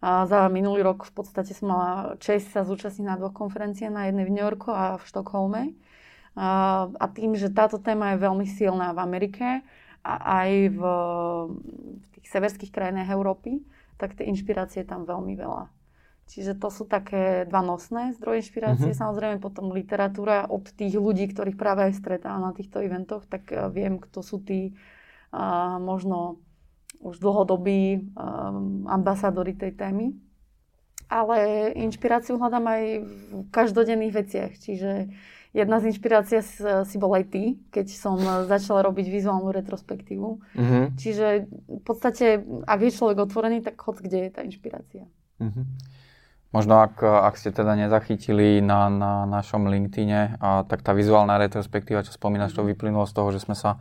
A 0.02 0.26
za 0.26 0.50
minulý 0.50 0.82
rok 0.82 1.06
v 1.06 1.14
podstate 1.14 1.54
som 1.54 1.72
mala 1.72 2.18
čest 2.18 2.50
sa 2.50 2.66
zúčastniť 2.66 3.06
na 3.06 3.16
dvoch 3.22 3.38
konferenciách, 3.38 3.94
na 3.94 4.10
jednej 4.10 4.26
v 4.26 4.34
New 4.34 4.44
Yorku 4.44 4.74
a 4.74 4.98
v 4.98 5.04
Štokholme. 5.06 5.62
A, 6.34 6.50
a 6.90 7.06
tým, 7.12 7.38
že 7.38 7.54
táto 7.54 7.78
téma 7.78 8.16
je 8.16 8.24
veľmi 8.24 8.48
silná 8.48 8.96
v 8.96 9.00
Amerike 9.04 9.62
a 10.02 10.14
aj 10.42 10.50
v, 10.74 10.82
v 12.02 12.06
tých 12.18 12.28
severských 12.34 12.72
krajinách 12.74 13.14
Európy, 13.14 13.62
tak 14.02 14.18
tie 14.18 14.26
inšpirácie 14.26 14.82
je 14.82 14.90
tam 14.90 15.06
veľmi 15.06 15.38
veľa. 15.38 15.81
Čiže 16.28 16.56
to 16.56 16.72
sú 16.72 16.88
také 16.88 17.44
dva 17.50 17.60
nosné 17.60 18.16
zdroje 18.16 18.46
inšpirácie. 18.46 18.92
Mm-hmm. 18.92 19.02
Samozrejme 19.04 19.38
potom 19.44 19.76
literatúra 19.76 20.48
od 20.48 20.64
tých 20.64 20.96
ľudí, 20.96 21.28
ktorých 21.28 21.60
práve 21.60 21.92
aj 21.92 22.00
stretávam 22.00 22.48
na 22.48 22.54
týchto 22.56 22.80
eventoch, 22.80 23.28
tak 23.28 23.52
eh, 23.52 23.68
viem, 23.68 24.00
kto 24.00 24.24
sú 24.24 24.40
tí 24.40 24.72
uh, 25.34 25.76
možno 25.82 26.40
už 27.02 27.18
dlhodobí 27.18 28.14
um, 28.14 28.86
ambasadori 28.86 29.58
tej 29.58 29.74
témy. 29.74 30.14
Ale 31.12 31.72
inšpiráciu 31.76 32.40
hľadám 32.40 32.66
aj 32.72 32.84
v 33.04 33.08
každodenných 33.52 34.16
veciach. 34.16 34.52
Čiže 34.56 35.12
Jedna 35.52 35.84
z 35.84 35.92
inšpirácií 35.92 36.40
si 36.88 36.96
bol 36.96 37.12
aj 37.12 37.28
ty, 37.28 37.60
keď 37.76 37.92
som 37.92 38.16
začala 38.48 38.88
robiť 38.88 39.04
vizuálnu 39.12 39.52
retrospektívu. 39.52 40.40
Mm-hmm. 40.56 40.84
Čiže 40.96 41.28
v 41.52 41.84
podstate, 41.84 42.40
ak 42.64 42.80
je 42.80 42.96
človek 42.96 43.20
otvorený, 43.20 43.60
tak 43.60 43.76
chod, 43.76 44.00
kde 44.00 44.28
je 44.28 44.32
tá 44.32 44.48
inšpirácia. 44.48 45.12
Mm-hmm. 45.44 45.66
Možno 46.52 46.84
ak, 46.84 47.00
ak 47.00 47.40
ste 47.40 47.56
teda 47.56 47.80
nezachytili 47.80 48.60
na, 48.60 48.92
na 48.92 49.24
našom 49.24 49.72
LinkedIne, 49.72 50.36
a, 50.38 50.68
tak 50.68 50.84
tá 50.84 50.92
vizuálna 50.92 51.40
retrospektíva, 51.40 52.04
čo 52.04 52.12
spomínaš, 52.12 52.52
to 52.52 52.68
vyplynulo 52.68 53.08
z 53.08 53.14
toho, 53.16 53.32
že 53.32 53.40
sme 53.40 53.56
sa 53.56 53.80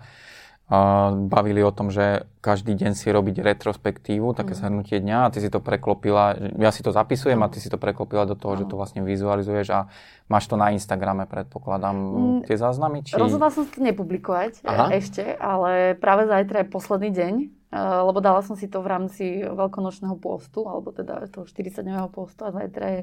bavili 1.26 1.66
o 1.66 1.74
tom, 1.74 1.90
že 1.90 2.30
každý 2.38 2.78
deň 2.78 2.94
si 2.94 3.10
robiť 3.10 3.42
retrospektívu, 3.42 4.38
také 4.38 4.54
mm. 4.54 4.58
zhrnutie 4.62 4.96
dňa 5.02 5.18
a 5.26 5.30
ty 5.34 5.42
si 5.42 5.50
to 5.50 5.58
preklopila, 5.58 6.38
ja 6.38 6.70
si 6.70 6.86
to 6.86 6.94
zapisujem 6.94 7.42
a 7.42 7.50
ty 7.50 7.58
si 7.58 7.66
to 7.66 7.74
preklopila 7.74 8.22
do 8.22 8.38
toho, 8.38 8.54
že 8.54 8.70
to 8.70 8.78
vlastne 8.78 9.02
vizualizuješ 9.02 9.66
a 9.74 9.90
máš 10.30 10.46
to 10.46 10.54
na 10.54 10.70
Instagrame, 10.70 11.26
predpokladám, 11.26 11.96
mm. 11.98 12.40
tie 12.46 12.54
záznamy? 12.54 13.02
Či... 13.02 13.18
Rozhodla 13.18 13.50
som 13.50 13.66
to 13.66 13.82
nepublikovať 13.82 14.62
Aha. 14.62 14.94
ešte, 14.94 15.34
ale 15.42 15.98
práve 15.98 16.30
zajtra 16.30 16.62
je 16.62 16.66
posledný 16.70 17.10
deň, 17.18 17.34
lebo 17.74 18.18
dala 18.18 18.42
som 18.42 18.58
si 18.58 18.66
to 18.66 18.82
v 18.82 18.90
rámci 18.90 19.24
veľkonočného 19.46 20.18
postu, 20.18 20.66
alebo 20.66 20.90
teda 20.90 21.30
toho 21.30 21.46
40-dňového 21.46 22.10
postu 22.10 22.42
a 22.46 22.54
zajtra 22.54 22.86
je 22.98 23.00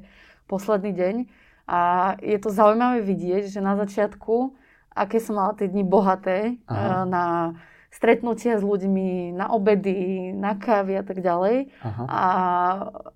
posledný 0.47 0.91
deň. 0.91 1.15
A 1.67 1.79
je 2.23 2.37
to 2.39 2.51
zaujímavé 2.51 3.03
vidieť, 3.03 3.51
že 3.51 3.59
na 3.59 3.75
začiatku 3.75 4.55
aké 4.97 5.21
som 5.21 5.37
mala 5.37 5.53
tie 5.53 5.69
dni 5.69 5.85
bohaté 5.85 6.57
Aha. 6.65 7.05
Eh, 7.05 7.05
na 7.05 7.25
stretnutia 7.93 8.59
s 8.59 8.63
ľuďmi, 8.65 9.33
na 9.33 9.49
obedy, 9.49 10.29
na 10.35 10.53
kávy 10.59 11.01
a 11.01 11.03
tak 11.07 11.23
ďalej. 11.23 11.71
Aha. 11.81 12.03
A 12.05 12.21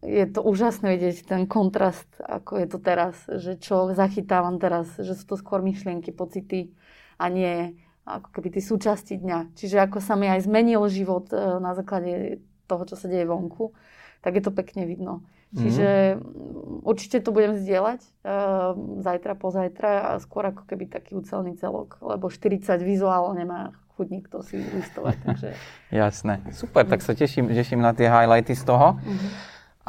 je 0.01 0.25
to 0.25 0.41
úžasné 0.41 0.95
vidieť 0.97 1.27
ten 1.27 1.43
kontrast, 1.45 2.07
ako 2.17 2.57
je 2.57 2.67
to 2.71 2.77
teraz, 2.81 3.13
že 3.27 3.61
čo 3.61 3.93
zachytávam 3.93 4.57
teraz, 4.57 4.89
že 4.97 5.13
sú 5.13 5.35
to 5.35 5.35
skôr 5.37 5.61
myšlienky, 5.61 6.15
pocity 6.15 6.73
a 7.21 7.29
nie 7.29 7.77
ako 8.05 8.29
keby 8.33 8.57
tie 8.57 8.63
súčasti 8.63 9.21
dňa. 9.21 9.53
Čiže 9.53 9.77
ako 9.81 10.01
sa 10.01 10.17
mi 10.17 10.25
aj 10.25 10.45
zmenil 10.49 10.81
život 10.89 11.29
eh, 11.33 11.37
na 11.61 11.77
základe 11.77 12.41
toho, 12.65 12.83
čo 12.87 12.95
sa 12.95 13.11
deje 13.11 13.27
vonku, 13.27 13.75
tak 14.23 14.37
je 14.39 14.43
to 14.43 14.51
pekne 14.53 14.87
vidno. 14.87 15.25
Čiže 15.51 16.15
mm-hmm. 16.15 16.87
určite 16.87 17.19
to 17.19 17.35
budem 17.35 17.59
zdieľať 17.59 17.99
uh, 18.23 18.71
zajtra, 19.03 19.35
pozajtra 19.35 20.15
a 20.15 20.23
skôr 20.23 20.47
ako 20.47 20.63
keby 20.63 20.87
taký 20.87 21.19
ucelný 21.19 21.59
celok, 21.59 21.99
lebo 21.99 22.31
40 22.31 22.79
vizuál 22.79 23.35
nemá 23.35 23.75
chuť 23.99 24.07
nikto 24.07 24.39
si 24.47 24.63
listovať. 24.63 25.17
Takže... 25.27 25.49
Jasné. 25.91 26.39
Super, 26.55 26.87
tak 26.87 27.03
sa 27.03 27.11
teším, 27.11 27.51
teším 27.51 27.83
na 27.83 27.91
tie 27.91 28.07
highlighty 28.07 28.55
z 28.55 28.63
toho. 28.63 28.95
Mm-hmm. 28.95 29.29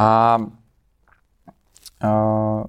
A 0.02 0.09
uh, 2.02 2.61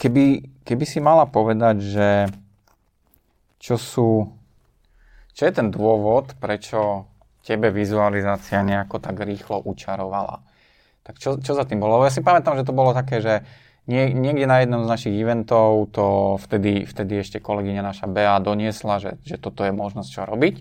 keby, 0.00 0.48
keby 0.64 0.84
si 0.88 0.96
mala 1.04 1.28
povedať, 1.28 1.76
že 1.84 2.08
čo 3.64 3.80
sú, 3.80 4.08
čo 5.32 5.42
je 5.48 5.52
ten 5.56 5.72
dôvod, 5.72 6.36
prečo 6.36 7.08
tebe 7.40 7.72
vizualizácia 7.72 8.60
nejako 8.60 9.00
tak 9.00 9.16
rýchlo 9.24 9.64
učarovala? 9.64 10.44
Tak 11.00 11.16
čo, 11.16 11.40
čo 11.40 11.56
za 11.56 11.64
tým 11.64 11.80
bolo? 11.80 12.04
Ja 12.04 12.12
si 12.12 12.20
pamätám, 12.20 12.60
že 12.60 12.68
to 12.68 12.76
bolo 12.76 12.92
také, 12.92 13.24
že 13.24 13.40
nie, 13.88 14.12
niekde 14.12 14.44
na 14.44 14.60
jednom 14.60 14.84
z 14.84 14.92
našich 14.92 15.16
eventov 15.16 15.88
to 15.92 16.36
vtedy, 16.44 16.84
vtedy 16.84 17.24
ešte 17.24 17.40
kolegyňa 17.40 17.80
naša 17.84 18.06
Bea 18.08 18.36
doniesla, 18.40 19.00
že, 19.00 19.16
že 19.24 19.40
toto 19.40 19.64
je 19.64 19.72
možnosť 19.72 20.08
čo 20.12 20.22
robiť. 20.28 20.54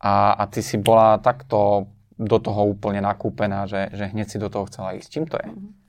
A, 0.00 0.32
a 0.32 0.42
ty 0.48 0.64
si 0.64 0.80
bola 0.80 1.20
takto 1.20 1.88
do 2.16 2.36
toho 2.40 2.68
úplne 2.68 3.04
nakúpená, 3.04 3.68
že, 3.68 3.92
že 3.92 4.08
hneď 4.12 4.26
si 4.28 4.36
do 4.40 4.48
toho 4.48 4.64
chcela 4.68 4.96
ísť. 4.96 5.08
Čím 5.12 5.24
to 5.28 5.36
je? 5.40 5.48
Mhm. 5.48 5.79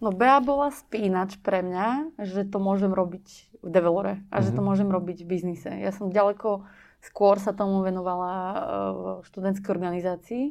No 0.00 0.12
Bea 0.12 0.40
bola 0.44 0.68
spínač 0.68 1.40
pre 1.40 1.64
mňa, 1.64 2.20
že 2.20 2.44
to 2.44 2.60
môžem 2.60 2.92
robiť 2.92 3.26
v 3.64 3.68
develore 3.72 4.20
a 4.28 4.38
mm-hmm. 4.38 4.44
že 4.44 4.50
to 4.52 4.60
mhm. 4.60 4.66
môžem 4.68 4.88
robiť 4.92 5.24
v 5.24 5.30
biznise. 5.30 5.70
Ja 5.72 5.90
som 5.90 6.12
ďaleko 6.12 6.68
skôr 7.00 7.40
sa 7.40 7.56
tomu 7.56 7.80
venovala 7.80 8.32
e, 8.32 8.56
v 8.92 9.02
študentskej 9.28 9.70
organizácii 9.72 10.44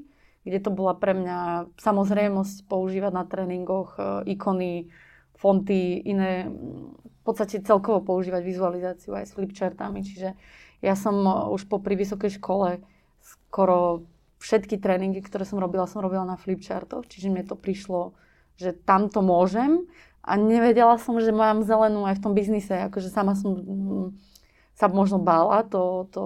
kde 0.46 0.60
to 0.62 0.70
bola 0.70 0.94
pre 0.94 1.18
mňa 1.18 1.74
samozrejmosť 1.82 2.70
používať 2.70 3.12
na 3.12 3.26
tréningoch 3.26 3.98
e, 3.98 4.30
ikony, 4.38 4.94
fonty, 5.42 5.98
iné, 6.06 6.46
v 7.02 7.22
podstate 7.26 7.66
celkovo 7.66 8.06
používať 8.06 8.46
vizualizáciu 8.46 9.18
aj 9.18 9.26
s 9.26 9.34
flipchartami. 9.34 10.06
Čiže 10.06 10.38
ja 10.86 10.94
som 10.94 11.18
e, 11.26 11.34
už 11.50 11.66
po 11.66 11.82
pri 11.82 11.98
vysokej 11.98 12.38
škole 12.38 12.86
skoro 13.26 14.06
všetky 14.38 14.78
tréningy, 14.78 15.26
ktoré 15.26 15.50
som 15.50 15.58
robila, 15.58 15.90
som 15.90 16.06
robila 16.06 16.30
na 16.30 16.38
flipchartoch, 16.38 17.10
čiže 17.10 17.34
mne 17.34 17.50
to 17.50 17.58
prišlo, 17.58 18.14
že 18.56 18.72
tam 18.74 19.12
to 19.12 19.20
môžem 19.20 19.84
a 20.26 20.40
nevedela 20.40 20.98
som, 20.98 21.22
že 21.22 21.30
mám 21.30 21.62
zelenú 21.62 22.08
aj 22.10 22.18
v 22.18 22.24
tom 22.24 22.34
biznise, 22.34 22.90
akože 22.90 23.14
sama 23.14 23.38
som 23.38 23.54
mm, 23.54 24.08
sa 24.74 24.90
možno 24.90 25.22
bála 25.22 25.62
to, 25.70 26.10
to 26.10 26.24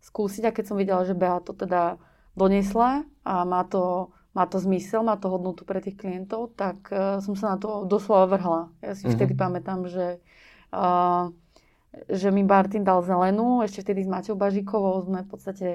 skúsiť 0.00 0.48
a 0.48 0.54
keď 0.54 0.64
som 0.64 0.76
videla, 0.80 1.04
že 1.04 1.12
Bea 1.12 1.38
to 1.44 1.52
teda 1.52 2.00
doniesla 2.34 3.04
a 3.22 3.44
má 3.44 3.62
to, 3.68 4.10
má 4.34 4.48
to 4.48 4.58
zmysel, 4.58 5.06
má 5.06 5.20
to 5.20 5.30
hodnotu 5.30 5.62
pre 5.62 5.78
tých 5.78 6.00
klientov, 6.00 6.56
tak 6.58 6.88
uh, 6.90 7.22
som 7.22 7.38
sa 7.38 7.54
na 7.54 7.58
to 7.60 7.86
doslova 7.86 8.32
vrhla. 8.32 8.62
Ja 8.82 8.96
si 8.96 9.06
mm-hmm. 9.06 9.14
vtedy 9.14 9.32
pamätám, 9.38 9.86
že, 9.86 10.18
uh, 10.74 11.30
že 12.10 12.28
mi 12.34 12.42
Martin 12.42 12.82
dal 12.82 13.04
zelenú, 13.06 13.62
ešte 13.62 13.86
vtedy 13.86 14.02
s 14.02 14.10
Maťou 14.10 14.34
Bažíkovou 14.34 15.04
sme 15.06 15.22
v 15.22 15.28
podstate 15.30 15.68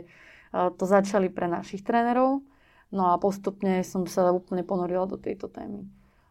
uh, 0.52 0.74
to 0.76 0.84
začali 0.84 1.32
pre 1.32 1.48
našich 1.48 1.86
trénerov, 1.86 2.44
no 2.90 3.14
a 3.14 3.22
postupne 3.22 3.86
som 3.86 4.06
sa 4.10 4.34
úplne 4.34 4.66
ponorila 4.66 5.06
do 5.06 5.18
tejto 5.18 5.50
témy. 5.50 5.86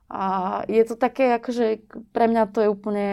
A 0.09 0.63
je 0.67 0.83
to 0.89 0.97
také, 0.97 1.37
akože 1.37 1.85
pre 2.17 2.27
mňa 2.33 2.49
to 2.49 2.65
je 2.65 2.69
úplne 2.73 3.09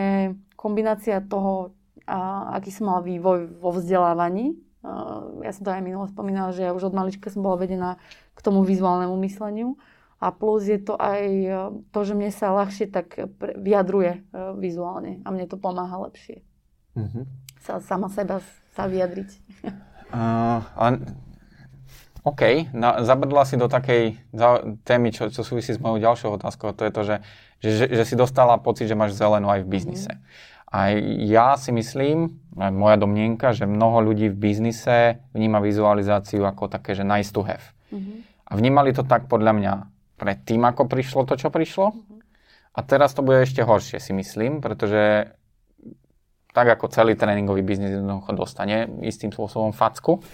kombinácia 0.55 1.19
toho, 1.19 1.75
a, 2.07 2.51
aký 2.55 2.71
som 2.71 2.87
mal 2.87 3.03
vývoj 3.03 3.59
vo 3.59 3.75
vzdelávaní, 3.75 4.55
ja 5.41 5.51
som 5.53 5.63
to 5.65 5.73
aj 5.73 5.81
minulo 5.81 6.05
spomínala, 6.05 6.53
že 6.53 6.65
ja 6.65 6.75
už 6.75 6.93
od 6.93 6.97
malička 6.97 7.33
som 7.33 7.41
bola 7.41 7.57
vedená 7.57 7.97
k 8.37 8.39
tomu 8.41 8.61
vizuálnemu 8.61 9.15
mysleniu. 9.25 9.69
A 10.21 10.31
plus 10.31 10.63
je 10.65 10.79
to 10.79 10.95
aj 10.95 11.21
e, 11.27 11.51
to, 11.91 11.99
že 12.07 12.15
mne 12.15 12.31
sa 12.31 12.55
ľahšie 12.55 12.87
tak 12.87 13.19
vyjadruje 13.59 14.11
e, 14.15 14.19
vizuálne 14.57 15.19
a 15.21 15.27
mne 15.29 15.45
to 15.45 15.59
pomáha 15.59 15.99
lepšie. 16.07 16.39
Mm-hmm. 16.95 17.23
Sa, 17.59 17.83
sama 17.83 18.07
seba 18.07 18.39
sa 18.73 18.87
vyjadriť. 18.87 19.29
Uh, 20.15 20.63
ale... 20.79 21.03
OK, 22.25 22.73
na, 22.73 23.05
zabrdla 23.05 23.45
si 23.45 23.53
do 23.53 23.69
takej 23.69 24.17
za, 24.33 24.65
témy, 24.81 25.13
čo, 25.13 25.29
čo 25.29 25.45
súvisí 25.45 25.77
s 25.77 25.77
mojou 25.77 26.01
ďalšou 26.01 26.41
otázkou. 26.41 26.73
To 26.73 26.81
je 26.81 26.91
to, 26.91 27.01
že, 27.05 27.15
že, 27.61 27.69
že, 27.69 27.85
že 28.01 28.03
si 28.03 28.15
dostala 28.17 28.57
pocit, 28.57 28.89
že 28.89 28.97
máš 28.97 29.13
zelenú 29.13 29.45
aj 29.45 29.61
v 29.61 29.69
biznise. 29.69 30.09
Mm-hmm. 30.09 30.73
A 30.73 30.77
ja 31.21 31.53
si 31.53 31.69
myslím, 31.69 32.41
moja 32.57 32.97
domnienka, 32.97 33.53
že 33.53 33.69
mnoho 33.69 34.01
ľudí 34.01 34.33
v 34.33 34.41
biznise 34.41 35.21
vníma 35.37 35.61
vizualizáciu 35.61 36.41
ako 36.49 36.65
také, 36.65 36.97
že 36.97 37.05
nice 37.05 37.29
to 37.29 37.45
have. 37.45 37.61
Mm-hmm. 37.93 38.17
A 38.49 38.51
vnímali 38.57 38.89
to 38.89 39.05
tak 39.05 39.29
podľa 39.29 39.53
mňa 39.53 39.73
pred 40.17 40.41
tým, 40.49 40.65
ako 40.65 40.89
prišlo 40.89 41.29
to, 41.29 41.37
čo 41.37 41.53
prišlo. 41.53 41.93
Mm-hmm. 41.93 42.19
A 42.73 42.79
teraz 42.81 43.13
to 43.13 43.21
bude 43.21 43.45
ešte 43.45 43.61
horšie, 43.61 44.01
si 44.01 44.17
myslím, 44.17 44.65
pretože 44.65 45.29
tak 46.57 46.73
ako 46.73 46.89
celý 46.89 47.13
tréningový 47.13 47.61
biznis 47.61 47.93
jednoducho 47.93 48.33
dostane 48.33 48.89
istým 49.05 49.29
spôsobom 49.29 49.75
facku, 49.75 50.25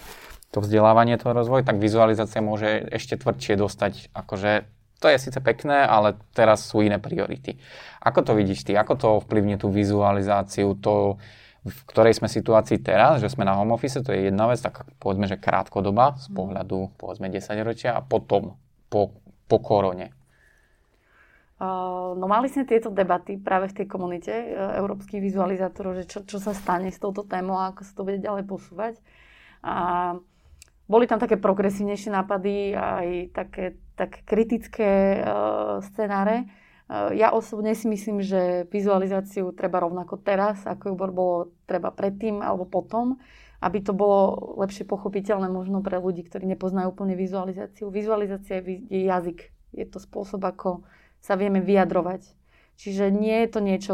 to 0.51 0.60
vzdelávanie, 0.60 1.15
to 1.15 1.31
rozvoj, 1.31 1.63
tak 1.63 1.79
vizualizácia 1.79 2.43
môže 2.43 2.88
ešte 2.91 3.15
tvrdšie 3.15 3.55
dostať 3.55 4.12
akože 4.12 4.67
to 5.01 5.10
je 5.10 5.17
síce 5.17 5.39
pekné, 5.41 5.81
ale 5.81 6.13
teraz 6.38 6.70
sú 6.70 6.86
iné 6.86 7.01
priority. 7.01 7.58
Ako 8.05 8.22
to 8.22 8.38
vidíš 8.38 8.70
ty? 8.70 8.77
Ako 8.77 8.93
to 8.93 9.08
ovplyvní 9.17 9.58
tú 9.58 9.74
vizualizáciu, 9.74 10.77
to, 10.77 11.17
v 11.65 11.79
ktorej 11.89 12.22
sme 12.22 12.29
situácii 12.29 12.77
teraz, 12.86 13.17
že 13.17 13.34
sme 13.34 13.41
na 13.41 13.58
home 13.58 13.74
office, 13.74 13.98
to 14.05 14.13
je 14.13 14.29
jedna 14.29 14.46
vec, 14.46 14.62
tak 14.62 14.86
povedzme, 15.01 15.25
že 15.25 15.41
krátkodoba 15.41 16.22
z 16.22 16.29
mhm. 16.29 16.36
pohľadu 16.38 16.77
povedzme 17.01 17.34
10 17.34 17.41
ročia 17.65 17.98
a 17.98 18.05
potom 18.05 18.62
po, 18.93 19.17
po 19.50 19.58
korone? 19.58 20.13
No 21.62 22.25
mali 22.25 22.50
sme 22.50 22.65
tieto 22.65 22.89
debaty 22.89 23.38
práve 23.38 23.70
v 23.70 23.77
tej 23.77 23.86
komunite 23.86 24.34
e, 24.34 24.46
európskych 24.81 25.22
vizualizátorov, 25.22 25.93
že 25.93 26.10
čo, 26.10 26.25
čo 26.25 26.41
sa 26.41 26.58
stane 26.58 26.89
s 26.89 26.98
touto 26.98 27.22
témou 27.22 27.53
a 27.62 27.70
ako 27.70 27.86
sa 27.86 27.93
to 27.93 28.01
bude 28.01 28.17
ďalej 28.17 28.50
posúvať. 28.50 28.98
A 29.62 30.17
boli 30.86 31.06
tam 31.08 31.20
také 31.22 31.38
progresívnejšie 31.38 32.12
nápady, 32.14 32.76
aj 32.76 33.08
také, 33.36 33.80
také 33.96 34.20
kritické 34.28 35.22
uh, 35.22 35.80
scenáre. 35.92 36.48
Uh, 36.90 37.16
ja 37.16 37.32
osobne 37.32 37.74
si 37.78 37.88
myslím, 37.88 38.20
že 38.20 38.68
vizualizáciu 38.68 39.56
treba 39.56 39.82
rovnako 39.82 40.20
teraz, 40.20 40.66
ako 40.68 40.84
ju 40.92 40.96
bolo 40.98 41.36
treba 41.70 41.90
predtým 41.94 42.44
alebo 42.44 42.68
potom, 42.68 43.22
aby 43.62 43.78
to 43.86 43.94
bolo 43.94 44.58
lepšie 44.58 44.90
pochopiteľné 44.90 45.46
možno 45.48 45.86
pre 45.86 46.02
ľudí, 46.02 46.26
ktorí 46.26 46.50
nepoznajú 46.50 46.92
úplne 46.92 47.14
vizualizáciu. 47.14 47.94
Vizualizácia 47.94 48.58
je, 48.60 49.06
jazyk. 49.06 49.54
Je 49.72 49.86
to 49.88 50.02
spôsob, 50.02 50.42
ako 50.44 50.84
sa 51.22 51.38
vieme 51.38 51.62
vyjadrovať. 51.62 52.26
Čiže 52.82 53.14
nie 53.14 53.46
je 53.46 53.50
to 53.54 53.60
niečo, 53.62 53.94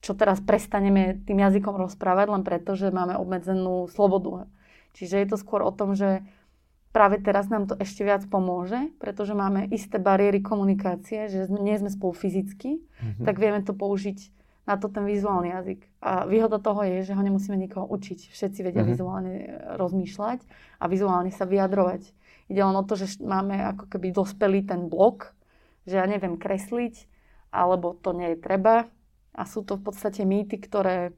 čo 0.00 0.16
teraz 0.16 0.40
prestaneme 0.40 1.20
tým 1.28 1.44
jazykom 1.44 1.76
rozprávať 1.76 2.26
len 2.32 2.42
preto, 2.42 2.72
že 2.72 2.88
máme 2.88 3.20
obmedzenú 3.20 3.84
slobodu. 3.92 4.48
Čiže 4.98 5.22
je 5.22 5.28
to 5.30 5.36
skôr 5.38 5.62
o 5.62 5.70
tom, 5.70 5.94
že 5.94 6.26
práve 6.90 7.22
teraz 7.22 7.46
nám 7.46 7.70
to 7.70 7.78
ešte 7.78 8.02
viac 8.02 8.26
pomôže, 8.26 8.90
pretože 8.98 9.30
máme 9.30 9.70
isté 9.70 10.02
bariéry 10.02 10.42
komunikácie, 10.42 11.30
že 11.30 11.46
nie 11.46 11.78
sme 11.78 11.94
spolu 11.94 12.18
fyzicky, 12.18 12.82
mm-hmm. 12.82 13.22
tak 13.22 13.38
vieme 13.38 13.62
to 13.62 13.78
použiť 13.78 14.34
na 14.66 14.74
to 14.76 14.90
ten 14.90 15.06
vizuálny 15.06 15.54
jazyk. 15.54 15.80
A 16.02 16.26
výhoda 16.26 16.58
toho 16.58 16.82
je, 16.82 17.06
že 17.06 17.14
ho 17.14 17.22
nemusíme 17.22 17.56
nikoho 17.56 17.86
učiť. 17.88 18.34
Všetci 18.34 18.60
vedia 18.66 18.82
mm-hmm. 18.82 18.92
vizuálne 18.92 19.34
rozmýšľať 19.78 20.42
a 20.82 20.84
vizuálne 20.90 21.30
sa 21.30 21.46
vyjadrovať. 21.46 22.02
Ide 22.50 22.62
len 22.64 22.76
o 22.76 22.84
to, 22.84 22.98
že 22.98 23.22
máme 23.22 23.54
ako 23.76 23.86
keby 23.86 24.10
dospelý 24.10 24.66
ten 24.66 24.90
blok, 24.90 25.32
že 25.86 26.00
ja 26.00 26.04
neviem 26.04 26.36
kresliť, 26.36 27.06
alebo 27.54 27.94
to 27.96 28.12
nie 28.12 28.34
je 28.34 28.38
treba. 28.42 28.90
A 29.32 29.46
sú 29.46 29.62
to 29.62 29.78
v 29.78 29.88
podstate 29.88 30.26
mýty, 30.26 30.58
ktoré, 30.58 31.14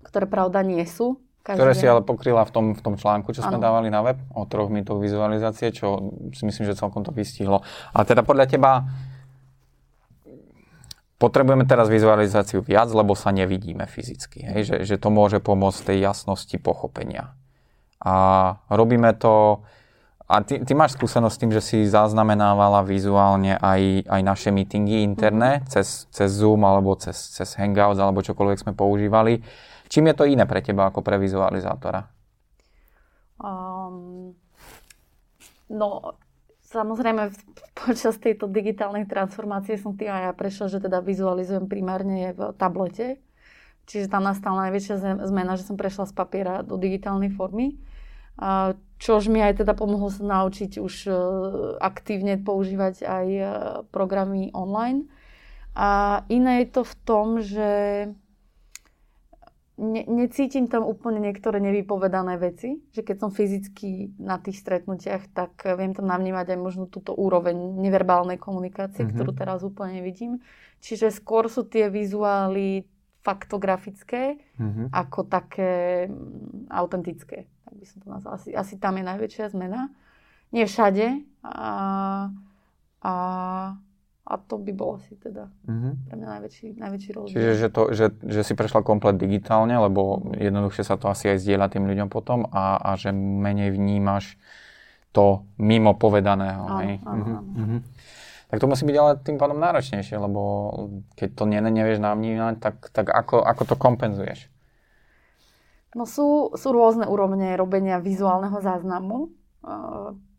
ktoré 0.00 0.26
pravda 0.26 0.64
nie 0.64 0.82
sú. 0.88 1.20
Každý 1.44 1.60
ktoré 1.60 1.72
si 1.76 1.84
ale 1.84 2.00
pokryla 2.00 2.48
v 2.48 2.52
tom, 2.56 2.66
v 2.72 2.80
tom 2.80 2.96
článku, 2.96 3.36
čo 3.36 3.44
sme 3.44 3.60
ano. 3.60 3.64
dávali 3.68 3.92
na 3.92 4.00
web 4.00 4.16
o 4.32 4.48
troch 4.48 4.72
mýtoch 4.72 4.96
vizualizácie, 4.96 5.76
čo 5.76 6.16
si 6.32 6.48
myslím, 6.48 6.64
že 6.64 6.72
celkom 6.72 7.04
to 7.04 7.12
vystihlo. 7.12 7.60
A 7.92 8.00
teda 8.08 8.24
podľa 8.24 8.48
teba 8.48 8.88
potrebujeme 11.20 11.68
teraz 11.68 11.92
vizualizáciu 11.92 12.64
viac, 12.64 12.88
lebo 12.96 13.12
sa 13.12 13.28
nevidíme 13.28 13.84
fyzicky. 13.84 14.40
Hej? 14.40 14.60
Že, 14.72 14.76
že 14.88 14.96
to 14.96 15.12
môže 15.12 15.36
pomôcť 15.44 15.92
tej 15.92 15.98
jasnosti 16.00 16.56
pochopenia. 16.64 17.36
A 18.00 18.14
robíme 18.72 19.12
to 19.12 19.60
a 20.24 20.40
ty, 20.40 20.64
ty 20.64 20.72
máš 20.72 20.96
skúsenosť 20.96 21.34
s 21.36 21.40
tým, 21.40 21.52
že 21.52 21.60
si 21.60 21.78
zaznamenávala 21.84 22.80
vizuálne 22.80 23.60
aj, 23.60 24.08
aj 24.08 24.20
naše 24.24 24.48
meetingy 24.48 25.04
interné 25.04 25.60
mm-hmm. 25.60 25.68
cez, 25.68 26.08
cez 26.08 26.32
Zoom 26.32 26.64
alebo 26.64 26.96
cez, 26.96 27.36
cez 27.36 27.52
Hangouts 27.60 28.00
alebo 28.00 28.24
čokoľvek 28.24 28.64
sme 28.64 28.72
používali. 28.72 29.44
Čím 29.88 30.10
je 30.10 30.14
to 30.16 30.24
iné 30.24 30.44
pre 30.48 30.64
teba 30.64 30.88
ako 30.88 31.04
pre 31.04 31.20
vizualizátora? 31.20 32.08
Um, 33.38 34.34
no, 35.68 36.18
samozrejme 36.70 37.30
počas 37.74 38.16
tejto 38.18 38.48
digitálnej 38.48 39.04
transformácie 39.04 39.76
som 39.76 39.94
tým 39.94 40.10
aj 40.10 40.22
ja 40.28 40.32
prešla, 40.32 40.66
že 40.72 40.78
teda 40.82 41.04
vizualizujem 41.04 41.68
primárne 41.68 42.32
v 42.32 42.54
tablete. 42.56 43.20
Čiže 43.84 44.08
tam 44.08 44.24
nastala 44.24 44.68
najväčšia 44.68 45.26
zmena, 45.28 45.60
že 45.60 45.68
som 45.68 45.76
prešla 45.76 46.08
z 46.08 46.16
papiera 46.16 46.64
do 46.64 46.80
digitálnej 46.80 47.28
formy 47.28 47.76
čož 48.98 49.30
mi 49.30 49.42
aj 49.42 49.62
teda 49.62 49.76
pomohlo 49.76 50.10
sa 50.10 50.24
naučiť 50.24 50.80
už 50.82 50.94
e, 51.06 51.12
aktívne 51.78 52.40
používať 52.40 53.04
aj 53.06 53.26
e, 53.28 53.44
programy 53.94 54.50
online. 54.50 55.06
A 55.74 56.22
iné 56.30 56.62
je 56.64 56.68
to 56.70 56.82
v 56.86 56.94
tom, 57.02 57.26
že 57.42 57.70
ne, 59.78 60.02
necítim 60.06 60.66
tam 60.70 60.84
úplne 60.84 61.20
niektoré 61.20 61.58
nevypovedané 61.60 62.36
veci, 62.36 62.82
že 62.94 63.02
keď 63.02 63.16
som 63.26 63.30
fyzicky 63.30 64.16
na 64.20 64.38
tých 64.38 64.60
stretnutiach, 64.60 65.30
tak 65.32 65.64
viem 65.78 65.92
tam 65.92 66.06
navnímať 66.08 66.54
aj 66.54 66.58
možno 66.58 66.84
túto 66.86 67.12
úroveň 67.16 67.56
neverbálnej 67.80 68.36
komunikácie, 68.36 69.04
mm-hmm. 69.04 69.14
ktorú 69.18 69.30
teraz 69.34 69.60
úplne 69.64 70.02
nevidím. 70.02 70.42
Čiže 70.84 71.14
skôr 71.14 71.48
sú 71.48 71.64
tie 71.64 71.88
vizuály 71.88 72.84
faktografické 73.24 74.36
mm-hmm. 74.60 74.92
ako 74.92 75.24
také 75.24 76.04
autentické 76.68 77.48
tak 77.74 77.82
by 77.82 77.86
som 77.90 77.98
to 77.98 78.06
nazvala. 78.06 78.38
Asi, 78.38 78.50
asi 78.54 78.74
tam 78.78 78.94
je 78.94 79.02
najväčšia 79.02 79.50
zmena. 79.50 79.90
Nie 80.54 80.70
všade. 80.70 81.26
A, 81.42 82.30
a, 83.02 83.14
a 84.24 84.40
to 84.40 84.56
by 84.56 84.72
bolo 84.72 84.96
asi 84.96 85.20
teda 85.20 85.52
mm-hmm. 85.68 85.92
pre 86.08 86.14
mňa 86.16 86.28
najväčší, 86.40 86.66
najväčší 86.80 87.10
rozdiel. 87.12 87.36
Čiže 87.36 87.52
že, 87.60 87.68
to, 87.68 87.82
že, 87.92 88.06
že 88.24 88.40
si 88.40 88.56
prešla 88.56 88.80
komplet 88.80 89.20
digitálne, 89.20 89.76
lebo 89.76 90.32
jednoduchšie 90.32 90.84
sa 90.84 90.96
to 90.96 91.12
asi 91.12 91.28
aj 91.36 91.44
zdieľa 91.44 91.68
tým 91.68 91.84
ľuďom 91.84 92.08
potom 92.08 92.48
a, 92.48 92.80
a 92.80 92.96
že 92.96 93.12
menej 93.12 93.76
vnímaš 93.76 94.40
to 95.12 95.44
mimo 95.60 95.92
povedaného. 95.94 96.64
Áno? 96.64 96.80
Áno, 96.80 96.88
mm-hmm. 96.88 97.36
áno. 97.36 97.52
Mm-hmm. 97.52 97.80
Tak 98.48 98.62
to 98.62 98.70
musí 98.70 98.82
byť 98.86 98.96
ale 98.96 99.12
tým 99.18 99.36
pádom 99.36 99.58
náročnejšie, 99.58 100.16
lebo 100.16 100.40
keď 101.18 101.28
to 101.34 101.44
nie, 101.44 101.60
nevieš 101.60 102.00
navnímať, 102.00 102.62
tak, 102.62 102.76
tak 102.94 103.10
ako, 103.10 103.42
ako 103.42 103.62
to 103.66 103.74
kompenzuješ? 103.76 104.46
No 105.94 106.06
sú, 106.06 106.54
sú 106.54 106.68
rôzne 106.72 107.06
úrovne 107.06 107.54
robenia 107.54 108.00
vizuálneho 108.00 108.58
záznamu. 108.58 109.30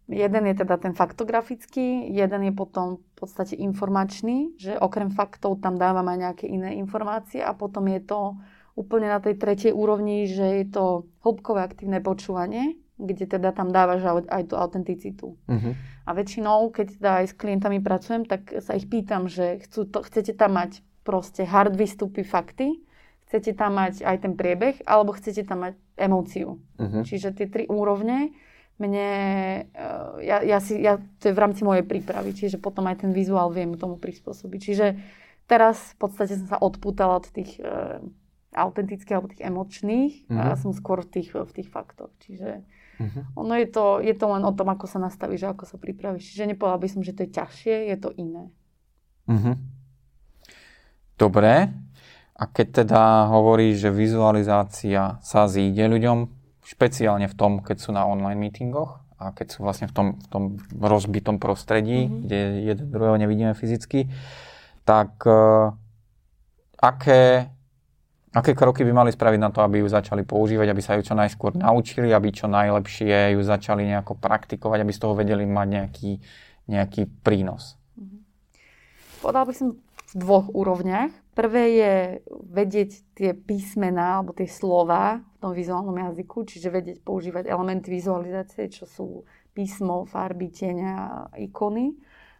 Jeden 0.05 0.45
je 0.45 0.55
teda 0.61 0.77
ten 0.77 0.93
faktografický, 0.93 2.13
jeden 2.13 2.41
je 2.45 2.53
potom 2.53 3.01
v 3.01 3.13
podstate 3.17 3.57
informačný, 3.57 4.53
že 4.53 4.77
okrem 4.77 5.09
faktov 5.09 5.57
tam 5.65 5.81
dávam 5.81 6.05
aj 6.05 6.17
nejaké 6.21 6.45
iné 6.45 6.77
informácie 6.77 7.41
a 7.41 7.57
potom 7.57 7.89
je 7.89 8.05
to 8.05 8.37
úplne 8.77 9.09
na 9.09 9.17
tej 9.17 9.41
tretej 9.41 9.73
úrovni, 9.73 10.29
že 10.29 10.61
je 10.61 10.65
to 10.69 10.85
hĺbkové 11.25 11.65
aktívne 11.65 12.03
počúvanie, 12.05 12.77
kde 13.01 13.25
teda 13.25 13.49
tam 13.49 13.73
dávaš 13.73 14.05
aj 14.29 14.43
tú 14.45 14.55
autenticitu. 14.59 15.27
Uh-huh. 15.49 15.73
A 16.05 16.09
väčšinou, 16.13 16.69
keď 16.69 16.87
teda 17.01 17.11
aj 17.23 17.25
s 17.25 17.33
klientami 17.33 17.81
pracujem, 17.81 18.29
tak 18.29 18.61
sa 18.61 18.77
ich 18.77 18.85
pýtam, 18.85 19.25
že 19.25 19.63
chcú 19.65 19.89
to, 19.89 20.05
chcete 20.05 20.37
tam 20.37 20.59
mať 20.59 20.85
proste 21.01 21.49
hard 21.49 21.73
výstupy, 21.73 22.21
fakty, 22.21 22.77
chcete 23.25 23.57
tam 23.57 23.81
mať 23.81 24.05
aj 24.05 24.17
ten 24.21 24.33
priebeh, 24.37 24.85
alebo 24.85 25.17
chcete 25.17 25.49
tam 25.49 25.65
mať 25.65 25.73
emóciu. 25.97 26.61
Uh-huh. 26.77 27.01
Čiže 27.01 27.33
tie 27.33 27.47
tri 27.49 27.63
úrovne 27.65 28.35
mne, 28.75 29.09
eh, 29.71 30.11
ja, 30.27 30.43
ja 30.43 30.59
si, 30.59 30.75
ja, 30.79 30.99
to 31.19 31.31
je 31.31 31.35
v 31.35 31.41
rámci 31.41 31.63
mojej 31.63 31.87
prípravy, 31.87 32.35
čiže 32.35 32.59
potom 32.59 32.83
aj 32.91 33.07
ten 33.07 33.11
vizuál 33.15 33.51
viem 33.55 33.79
tomu 33.79 33.95
prispôsobiť. 33.95 34.59
Čiže 34.59 34.85
teraz 35.47 35.95
v 35.95 35.97
podstate 36.03 36.35
som 36.35 36.47
sa 36.51 36.57
odpútala 36.59 37.23
od 37.23 37.27
tých 37.31 37.61
uh, 37.61 38.01
autentických 38.55 39.15
alebo 39.15 39.31
tých 39.31 39.45
emočných 39.45 40.13
uh-huh. 40.27 40.39
a 40.39 40.43
mhm. 40.55 40.59
som 40.59 40.71
skôr 40.71 41.03
v 41.03 41.09
tých, 41.19 41.29
v 41.35 41.51
tých 41.51 41.69
faktoch. 41.69 42.11
Čiže 42.23 42.63
uh-huh. 42.99 43.23
ono 43.35 43.53
je 43.59 43.67
to, 43.69 43.99
je 44.03 44.15
to 44.15 44.25
len 44.31 44.43
o 44.43 44.55
tom, 44.55 44.67
ako 44.71 44.87
sa 44.87 44.99
nastavíš 44.99 45.47
a 45.47 45.51
ako 45.53 45.63
sa 45.69 45.77
pripravíš. 45.79 46.33
Čiže 46.33 46.55
nepovedala 46.55 46.81
by 46.81 46.87
som, 46.89 47.01
že 47.03 47.15
to 47.15 47.23
je 47.27 47.31
ťažšie, 47.35 47.75
je 47.95 47.97
to 47.99 48.09
iné. 48.15 48.51
Uh-huh. 49.27 49.55
Dobre. 51.15 51.71
A 52.35 52.43
keď 52.51 52.83
teda 52.83 53.31
hovorí, 53.31 53.71
že 53.79 53.95
vizualizácia 53.95 55.23
sa 55.23 55.47
zíde 55.47 55.87
ľuďom, 55.87 56.34
špeciálne 56.65 57.29
v 57.29 57.37
tom, 57.37 57.61
keď 57.61 57.77
sú 57.77 57.93
na 57.93 58.09
online 58.09 58.41
meetingoch 58.41 59.05
a 59.21 59.31
keď 59.31 59.47
sú 59.53 59.59
vlastne 59.63 59.85
v 59.87 59.93
tom, 59.93 60.07
v 60.17 60.27
tom 60.27 60.43
rozbitom 60.75 61.37
prostredí, 61.37 62.09
mm-hmm. 62.09 62.21
kde 62.25 62.39
jeden 62.65 62.85
druhého 62.89 63.15
nevidíme 63.21 63.53
fyzicky, 63.53 64.09
tak 64.83 65.23
uh, 65.23 65.71
aké, 66.81 67.47
aké 68.33 68.51
kroky 68.57 68.81
by 68.83 68.91
mali 68.91 69.11
spraviť 69.13 69.39
na 69.39 69.53
to, 69.53 69.61
aby 69.61 69.85
ju 69.85 69.87
začali 69.87 70.25
používať, 70.25 70.67
aby 70.73 70.81
sa 70.81 70.97
ju 70.97 71.05
čo 71.05 71.15
najskôr 71.15 71.55
naučili, 71.55 72.11
aby 72.11 72.33
čo 72.33 72.49
najlepšie 72.49 73.37
ju 73.37 73.41
začali 73.45 73.85
nejako 73.85 74.17
praktikovať, 74.17 74.83
aby 74.83 74.91
z 74.91 74.99
toho 74.99 75.13
vedeli 75.15 75.45
mať 75.47 75.67
nejaký, 75.69 76.11
nejaký 76.67 77.01
prínos? 77.23 77.77
Mm-hmm. 77.95 78.19
Podal 79.21 79.45
by 79.47 79.53
som 79.53 79.67
v 80.11 80.13
dvoch 80.17 80.49
úrovniach. 80.51 81.13
Prvé 81.35 81.63
je 81.75 81.93
vedieť 82.51 82.89
tie 83.15 83.31
písmená 83.35 84.19
alebo 84.19 84.31
tie 84.31 84.47
slova 84.47 85.19
tom 85.45 85.53
vizuálnom 85.53 85.93
jazyku, 85.93 86.49
čiže 86.49 86.73
vedieť 86.73 86.97
používať 87.05 87.45
elementy 87.45 87.93
vizualizácie, 87.93 88.65
čo 88.73 88.89
sú 88.89 89.05
písmo, 89.53 90.09
farby, 90.09 90.49
tieňa, 90.49 91.29
ikony 91.37 91.93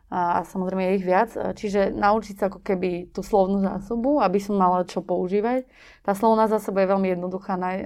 a, 0.09 0.41
a 0.41 0.45
samozrejme 0.45 0.81
je 0.89 0.95
ich 0.97 1.05
viac. 1.05 1.29
Čiže 1.33 1.93
naučiť 1.93 2.35
sa 2.41 2.45
ako 2.49 2.65
keby 2.65 3.13
tú 3.13 3.21
slovnú 3.21 3.61
zásobu, 3.61 4.21
aby 4.21 4.41
som 4.41 4.57
mala 4.57 4.85
čo 4.89 5.05
používať. 5.05 5.69
Tá 6.01 6.17
slovná 6.17 6.49
zásoba 6.49 6.81
je 6.81 6.91
veľmi 6.91 7.07
jednoduchá, 7.13 7.53
e, 7.57 7.77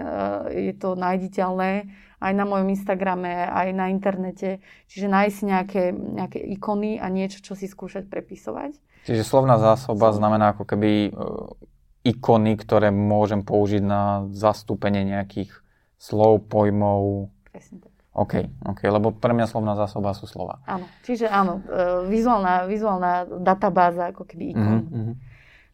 je 0.72 0.74
to 0.80 0.96
nájditeľné 0.96 1.92
aj 2.20 2.34
na 2.36 2.44
mojom 2.44 2.68
Instagrame, 2.76 3.48
aj 3.48 3.68
na 3.72 3.88
internete. 3.88 4.60
Čiže 4.92 5.08
nájsť 5.08 5.40
nejaké, 5.48 5.84
nejaké 5.96 6.40
ikony 6.60 7.00
a 7.00 7.08
niečo, 7.08 7.40
čo 7.40 7.56
si 7.56 7.68
skúšať 7.68 8.12
prepisovať. 8.12 8.76
Čiže 9.08 9.24
slovná 9.24 9.56
zásoba 9.56 10.12
znamená 10.12 10.52
ako 10.52 10.68
keby 10.68 10.92
e, 11.08 11.12
ikony, 12.04 12.56
ktoré 12.56 12.90
môžem 12.90 13.44
použiť 13.44 13.84
na 13.84 14.28
zastúpenie 14.32 15.04
nejakých 15.04 15.52
slov, 16.00 16.48
pojmov. 16.48 17.32
Presne 17.52 17.84
tak. 17.84 17.94
OK, 18.10 18.34
OK, 18.66 18.82
lebo 18.90 19.14
pre 19.16 19.32
mňa 19.32 19.48
slovná 19.48 19.78
zásoba 19.78 20.12
sú 20.18 20.26
slova. 20.26 20.60
Áno, 20.66 20.90
čiže 21.06 21.30
áno, 21.30 21.62
e, 21.64 22.10
vizuálna, 22.10 22.68
vizuálna 22.68 23.30
databáza, 23.40 24.12
ako 24.12 24.28
keby 24.28 24.44
ikon. 24.58 24.80
Mm-hmm. 24.92 25.16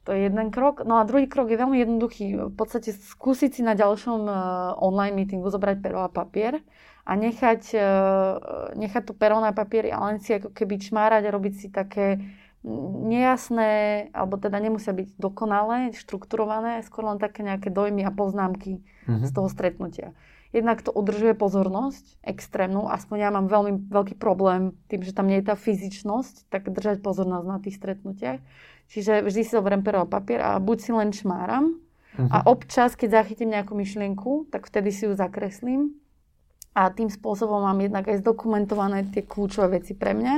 To 0.06 0.14
je 0.14 0.30
jeden 0.30 0.54
krok. 0.54 0.86
No 0.86 1.02
a 1.02 1.08
druhý 1.10 1.26
krok 1.26 1.50
je 1.50 1.58
veľmi 1.58 1.82
jednoduchý. 1.82 2.54
V 2.54 2.54
podstate 2.54 2.94
skúsiť 2.94 3.58
si 3.58 3.62
na 3.66 3.74
ďalšom 3.74 4.30
uh, 4.30 4.38
online 4.78 5.18
meetingu 5.18 5.50
zobrať 5.50 5.82
pero 5.82 6.06
a 6.06 6.14
papier 6.14 6.62
a 7.10 7.12
nechať, 7.18 7.74
uh, 7.74 8.70
nechať 8.78 9.02
to 9.10 9.14
pero 9.18 9.42
na 9.42 9.50
papieri 9.50 9.90
a 9.90 9.98
len 10.06 10.22
si 10.22 10.38
ako 10.38 10.54
keby 10.54 10.78
čmárať 10.78 11.26
a 11.26 11.34
robiť 11.34 11.54
si 11.58 11.68
také 11.74 12.22
nejasné, 13.06 13.72
alebo 14.10 14.42
teda 14.42 14.58
nemusia 14.58 14.90
byť 14.90 15.22
dokonalé, 15.22 15.94
štrukturované, 15.94 16.82
skôr 16.82 17.06
len 17.06 17.22
také 17.22 17.46
nejaké 17.46 17.70
dojmy 17.70 18.02
a 18.02 18.12
poznámky 18.12 18.82
mm-hmm. 18.82 19.26
z 19.26 19.32
toho 19.32 19.48
stretnutia. 19.48 20.18
Jednak 20.50 20.82
to 20.82 20.90
udržuje 20.90 21.36
pozornosť 21.36 22.16
extrémnu, 22.24 22.88
aspoň 22.88 23.18
ja 23.22 23.30
mám 23.30 23.52
veľmi 23.52 23.92
veľký 23.92 24.16
problém 24.16 24.72
tým, 24.88 25.04
že 25.04 25.12
tam 25.12 25.28
nie 25.28 25.44
je 25.44 25.52
tá 25.52 25.56
fyzičnosť, 25.60 26.48
tak 26.48 26.72
držať 26.72 27.04
pozornosť 27.04 27.46
na 27.46 27.60
tých 27.60 27.76
stretnutiach. 27.76 28.40
Čiže 28.88 29.26
vždy 29.28 29.42
si 29.44 29.52
zoberiem 29.52 29.84
pero 29.84 30.06
a 30.06 30.08
papier 30.08 30.42
a 30.42 30.58
buď 30.58 30.78
si 30.80 30.92
len 30.96 31.12
čmáram 31.12 31.76
uh-huh. 31.76 32.30
a 32.32 32.38
občas, 32.48 32.96
keď 32.96 33.22
zachytím 33.22 33.52
nejakú 33.52 33.76
myšlienku, 33.76 34.48
tak 34.48 34.72
vtedy 34.72 34.96
si 34.96 35.06
ju 35.06 35.14
zakreslím 35.14 35.92
a 36.72 36.88
tým 36.88 37.12
spôsobom 37.12 37.66
mám 37.66 37.78
jednak 37.84 38.08
aj 38.08 38.24
zdokumentované 38.24 39.12
tie 39.12 39.28
kľúčové 39.28 39.82
veci 39.82 39.92
pre 39.92 40.16
mňa 40.16 40.36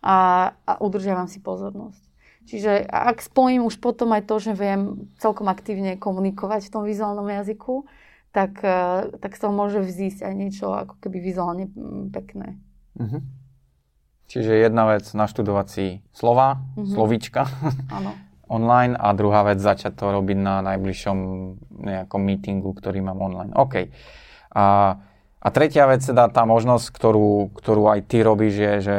a, 0.00 0.50
a 0.64 0.72
udržiavam 0.80 1.28
si 1.28 1.40
pozornosť. 1.40 2.02
Čiže 2.48 2.88
ak 2.88 3.22
spojím 3.22 3.68
už 3.68 3.78
potom 3.78 4.10
aj 4.16 4.26
to, 4.26 4.40
že 4.42 4.52
viem 4.56 5.12
celkom 5.20 5.46
aktívne 5.46 5.94
komunikovať 6.00 6.66
v 6.66 6.72
tom 6.72 6.82
vizuálnom 6.88 7.28
jazyku, 7.28 7.86
tak, 8.34 8.58
eh, 8.64 9.06
tak 9.20 9.36
z 9.36 9.40
toho 9.44 9.52
môže 9.54 9.78
vzísť 9.82 10.26
aj 10.26 10.34
niečo 10.34 10.66
ako 10.72 10.98
keby 10.98 11.18
vizuálne 11.20 11.70
mm, 11.70 12.10
pekné. 12.10 12.58
Uh-huh. 12.98 13.22
Čiže 14.30 14.62
jedna 14.62 14.86
vec, 14.86 15.06
naštudovať 15.10 15.66
si 15.66 15.86
slova, 16.14 16.62
mm-hmm. 16.78 16.94
slovíčka 16.94 17.42
online 18.50 18.94
a 18.94 19.10
druhá 19.14 19.46
vec, 19.46 19.58
začať 19.58 19.94
to 19.94 20.10
robiť 20.10 20.38
na 20.38 20.62
najbližšom 20.62 21.18
nejakom 21.86 22.22
meetingu, 22.22 22.70
ktorý 22.74 23.02
mám 23.02 23.18
online. 23.18 23.54
OK. 23.54 23.90
A, 24.54 24.94
a 25.40 25.48
tretia 25.48 25.88
vec, 25.88 26.04
teda 26.04 26.28
tá 26.28 26.44
možnosť, 26.44 26.92
ktorú, 26.92 27.56
ktorú 27.56 27.88
aj 27.88 28.00
ty 28.12 28.20
robíš, 28.20 28.54
je, 28.60 28.72
že 28.84 28.96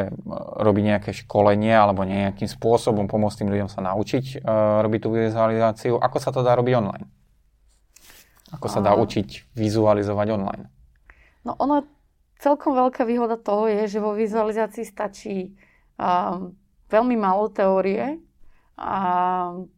robí 0.57 0.81
nejaké 0.81 1.13
školenie 1.13 1.69
alebo 1.69 2.01
nejakým 2.01 2.49
spôsobom 2.49 3.05
pomôcť 3.05 3.45
tým 3.45 3.53
ľuďom 3.53 3.69
sa 3.69 3.85
naučiť 3.85 4.41
uh, 4.41 4.81
robiť 4.81 4.99
tú 5.05 5.09
vizualizáciu. 5.13 5.93
Ako 6.01 6.17
sa 6.17 6.33
to 6.33 6.41
dá 6.41 6.57
robiť 6.57 6.73
online? 6.81 7.05
Ako 8.57 8.67
sa 8.67 8.81
dá 8.81 8.97
učiť 8.97 9.53
vizualizovať 9.53 10.27
online? 10.33 10.65
No 11.45 11.53
ono 11.61 11.85
celkom 12.41 12.73
veľká 12.73 13.05
výhoda 13.05 13.37
toho 13.37 13.69
je, 13.69 13.85
že 13.85 14.01
vo 14.01 14.17
vizualizácii 14.17 14.81
stačí 14.81 15.53
um, 16.01 16.57
veľmi 16.89 17.15
málo 17.21 17.53
teórie 17.53 18.17
a 18.81 18.97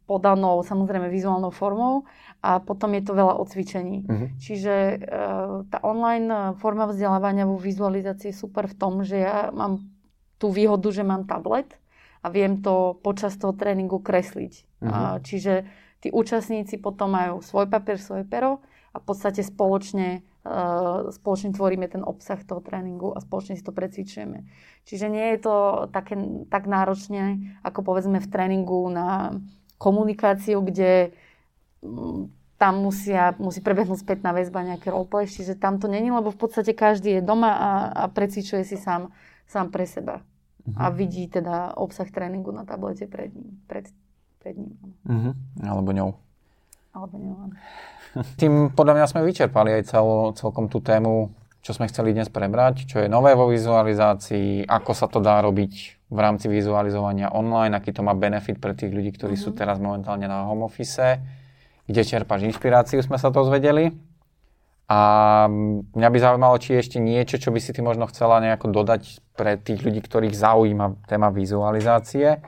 podanou 0.07 0.63
samozrejme 0.63 1.11
vizuálnou 1.11 1.51
formou 1.51 2.07
a 2.43 2.59
potom 2.59 2.91
je 2.91 3.03
to 3.07 3.15
veľa 3.15 3.39
odcvičení. 3.39 3.97
Uh-huh. 4.03 4.27
Čiže 4.35 4.75
uh, 4.99 5.63
tá 5.71 5.79
online 5.79 6.59
forma 6.59 6.91
vzdelávania 6.91 7.47
vo 7.47 7.55
vizualizácii 7.55 8.35
je 8.35 8.41
super 8.43 8.67
v 8.67 8.75
tom, 8.75 9.07
že 9.07 9.23
ja 9.23 9.47
mám 9.55 9.79
tú 10.35 10.51
výhodu, 10.51 10.91
že 10.91 11.07
mám 11.07 11.23
tablet 11.23 11.79
a 12.19 12.27
viem 12.27 12.59
to 12.59 12.99
počas 12.99 13.39
toho 13.39 13.55
tréningu 13.55 14.03
kresliť. 14.03 14.53
Uh-huh. 14.83 14.91
Uh, 14.91 15.15
čiže 15.23 15.63
tí 16.03 16.11
účastníci 16.11 16.83
potom 16.83 17.15
majú 17.15 17.39
svoj 17.39 17.71
papier, 17.71 17.95
svoje 17.95 18.27
pero 18.27 18.59
a 18.91 18.99
v 18.99 19.03
podstate 19.07 19.39
spoločne 19.39 20.27
Eh, 20.43 20.99
spoločne 21.15 21.55
tvoríme 21.55 21.87
ten 21.87 22.03
obsah 22.03 22.35
toho 22.43 22.59
tréningu 22.59 23.15
a 23.15 23.23
spoločne 23.23 23.55
si 23.55 23.63
to 23.63 23.71
precvičujeme. 23.71 24.43
Čiže 24.83 25.07
nie 25.07 25.31
je 25.31 25.39
to 25.39 25.87
také, 25.87 26.19
tak 26.51 26.67
náročné, 26.67 27.55
ako 27.63 27.79
povedzme 27.79 28.19
v 28.19 28.27
tréningu 28.27 28.91
na 28.91 29.39
komunikáciu, 29.79 30.59
kde 30.59 31.15
tam 32.63 32.79
musia, 32.79 33.35
musí 33.43 33.59
prebehnúť 33.59 34.07
spätná 34.07 34.31
väzba, 34.31 34.63
nejaké 34.63 34.87
roleplay, 34.87 35.27
čiže 35.27 35.59
tam 35.59 35.83
to 35.83 35.91
není, 35.91 36.07
lebo 36.07 36.31
v 36.31 36.39
podstate 36.39 36.71
každý 36.71 37.19
je 37.19 37.21
doma 37.21 37.51
a, 37.51 37.71
a 37.91 38.03
precvičuje 38.07 38.63
si 38.63 38.79
sám, 38.79 39.11
sám 39.51 39.67
pre 39.67 39.83
seba. 39.83 40.23
Uh-huh. 40.63 40.79
A 40.79 40.87
vidí 40.95 41.27
teda 41.27 41.75
obsah 41.75 42.07
tréningu 42.07 42.55
na 42.55 42.63
tablete 42.63 43.03
pred 43.11 43.35
ním. 43.35 43.59
Pred, 43.67 43.91
pred 44.39 44.55
ním. 44.55 44.79
Uh-huh. 45.03 45.35
Alebo 45.59 45.91
ňou. 45.91 46.15
Alebo 46.95 47.15
ňou, 47.19 47.35
áno. 47.51 47.55
Tým 48.39 48.71
podľa 48.71 48.93
mňa 48.95 49.11
sme 49.11 49.27
vyčerpali 49.27 49.83
aj 49.83 49.83
cel, 49.91 50.07
celkom 50.39 50.71
tú 50.71 50.79
tému, 50.79 51.35
čo 51.59 51.75
sme 51.75 51.91
chceli 51.91 52.15
dnes 52.15 52.31
prebrať, 52.31 52.87
čo 52.87 53.03
je 53.03 53.11
nové 53.11 53.35
vo 53.35 53.51
vizualizácii, 53.51 54.63
ako 54.71 54.91
sa 54.95 55.11
to 55.11 55.19
dá 55.19 55.43
robiť 55.43 55.73
v 56.07 56.19
rámci 56.21 56.47
vizualizovania 56.47 57.33
online, 57.35 57.75
aký 57.75 57.91
to 57.91 58.05
má 58.05 58.15
benefit 58.15 58.61
pre 58.61 58.71
tých 58.71 58.93
ľudí, 58.93 59.11
ktorí 59.19 59.35
mm-hmm. 59.35 59.43
sú 59.43 59.51
mhm. 59.51 59.59
teraz 59.59 59.83
momentálne 59.83 60.31
na 60.31 60.47
home 60.47 60.63
office, 60.63 61.19
kde 61.89 62.01
čerpáš 62.03 62.47
inšpiráciu, 62.47 63.03
sme 63.03 63.19
sa 63.19 63.31
to 63.33 63.43
zvedeli. 63.47 63.95
A 64.91 64.99
mňa 65.95 66.09
by 66.11 66.17
zaujímalo, 66.19 66.55
či 66.59 66.75
ešte 66.75 66.99
niečo, 66.99 67.39
čo 67.39 67.49
by 67.49 67.59
si 67.63 67.71
ty 67.71 67.79
možno 67.79 68.05
chcela 68.11 68.43
nejako 68.43 68.69
dodať 68.69 69.23
pre 69.33 69.55
tých 69.55 69.79
ľudí, 69.79 70.03
ktorých 70.03 70.35
zaujíma 70.35 71.07
téma 71.07 71.31
vizualizácie 71.31 72.43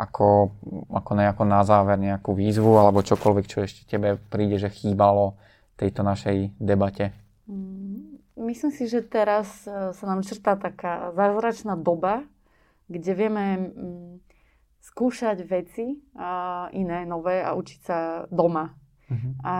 ako, 0.00 0.56
ako 0.88 1.10
nejako 1.12 1.44
na 1.44 1.60
záver 1.60 2.00
nejakú 2.00 2.32
výzvu 2.32 2.72
alebo 2.80 3.04
čokoľvek, 3.04 3.44
čo 3.44 3.58
ešte 3.60 3.84
tebe 3.84 4.16
príde, 4.32 4.56
že 4.56 4.72
chýbalo 4.72 5.36
tejto 5.76 6.00
našej 6.00 6.56
debate? 6.56 7.12
Mm, 7.44 8.16
myslím 8.48 8.72
si, 8.72 8.88
že 8.88 9.04
teraz 9.04 9.68
e, 9.68 9.92
sa 9.92 10.04
nám 10.08 10.24
črtá 10.24 10.56
taká 10.56 11.12
zázračná 11.12 11.76
doba, 11.76 12.24
kde 12.88 13.12
vieme 13.12 13.44
mm, 13.60 14.12
skúšať 14.80 15.44
veci 15.44 16.00
a 16.16 16.66
iné, 16.72 17.04
nové 17.04 17.44
a 17.44 17.52
učiť 17.52 17.80
sa 17.84 18.24
doma. 18.32 18.72
Uh-huh. 19.10 19.32
A 19.42 19.56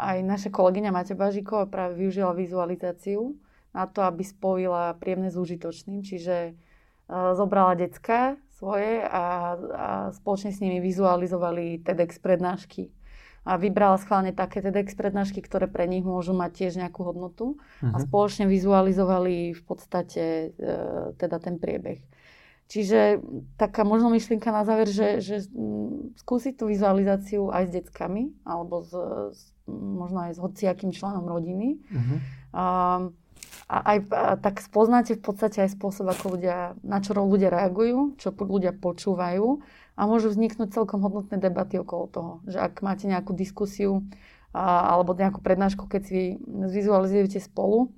aj 0.00 0.16
naša 0.24 0.48
kolegyňa 0.48 0.90
Mate 0.94 1.12
Bažíková 1.12 1.68
práve 1.68 2.00
využila 2.00 2.32
vizualizáciu 2.32 3.36
na 3.76 3.84
to, 3.84 4.00
aby 4.02 4.24
spojila 4.24 4.96
príjemné 4.96 5.28
s 5.30 5.36
užitočným, 5.36 6.00
čiže 6.00 6.54
uh, 6.54 7.36
zobrala 7.36 7.76
decka 7.76 8.40
svoje 8.56 9.04
a, 9.04 9.56
a 9.56 9.86
spoločne 10.16 10.50
s 10.52 10.60
nimi 10.60 10.80
vizualizovali 10.80 11.84
TEDx 11.84 12.20
prednášky. 12.20 12.92
A 13.40 13.56
vybrala 13.56 13.96
schválne 13.96 14.36
také 14.36 14.60
TEDx 14.60 14.92
prednášky, 14.92 15.40
ktoré 15.40 15.64
pre 15.64 15.88
nich 15.88 16.04
môžu 16.04 16.36
mať 16.36 16.50
tiež 16.64 16.72
nejakú 16.76 17.00
hodnotu. 17.08 17.56
Uh-huh. 17.56 17.92
A 17.92 17.96
mhm. 17.96 18.04
spoločne 18.04 18.44
vizualizovali 18.52 19.56
v 19.56 19.62
podstate 19.64 20.52
e, 20.52 20.76
teda 21.16 21.40
ten 21.40 21.56
priebeh. 21.56 22.04
Čiže 22.70 23.18
taká 23.58 23.82
možno 23.82 24.14
myšlienka 24.14 24.54
na 24.54 24.62
záver, 24.62 24.86
že, 24.86 25.18
že 25.18 25.42
skúsiť 26.22 26.54
tú 26.54 26.70
vizualizáciu 26.70 27.50
aj 27.50 27.66
s 27.66 27.70
deckami, 27.74 28.30
alebo 28.46 28.86
s, 28.86 28.94
s, 29.34 29.40
možno 29.66 30.30
aj 30.30 30.38
s 30.38 30.42
hociakým 30.42 30.94
členom 30.94 31.26
rodiny. 31.26 31.82
Uh-huh. 31.90 32.18
A, 32.54 32.64
a 33.66 33.76
aj 33.90 33.98
a 34.14 34.38
tak 34.38 34.62
spoznáte 34.62 35.18
v 35.18 35.22
podstate 35.26 35.66
aj 35.66 35.74
spôsob, 35.74 36.14
ako 36.14 36.38
ľudia, 36.38 36.78
na 36.86 37.02
čo 37.02 37.10
ľudia 37.18 37.50
reagujú, 37.50 38.14
čo 38.22 38.30
ľudia 38.30 38.70
počúvajú 38.70 39.58
a 39.98 40.00
môžu 40.06 40.30
vzniknúť 40.30 40.70
celkom 40.70 41.02
hodnotné 41.02 41.42
debaty 41.42 41.82
okolo 41.82 42.06
toho. 42.06 42.32
Že 42.46 42.70
ak 42.70 42.86
máte 42.86 43.10
nejakú 43.10 43.34
diskusiu 43.34 44.06
a, 44.54 44.94
alebo 44.94 45.18
nejakú 45.18 45.42
prednášku, 45.42 45.90
keď 45.90 46.02
si 46.06 46.38
zvizualizujete 46.46 47.42
spolu, 47.42 47.90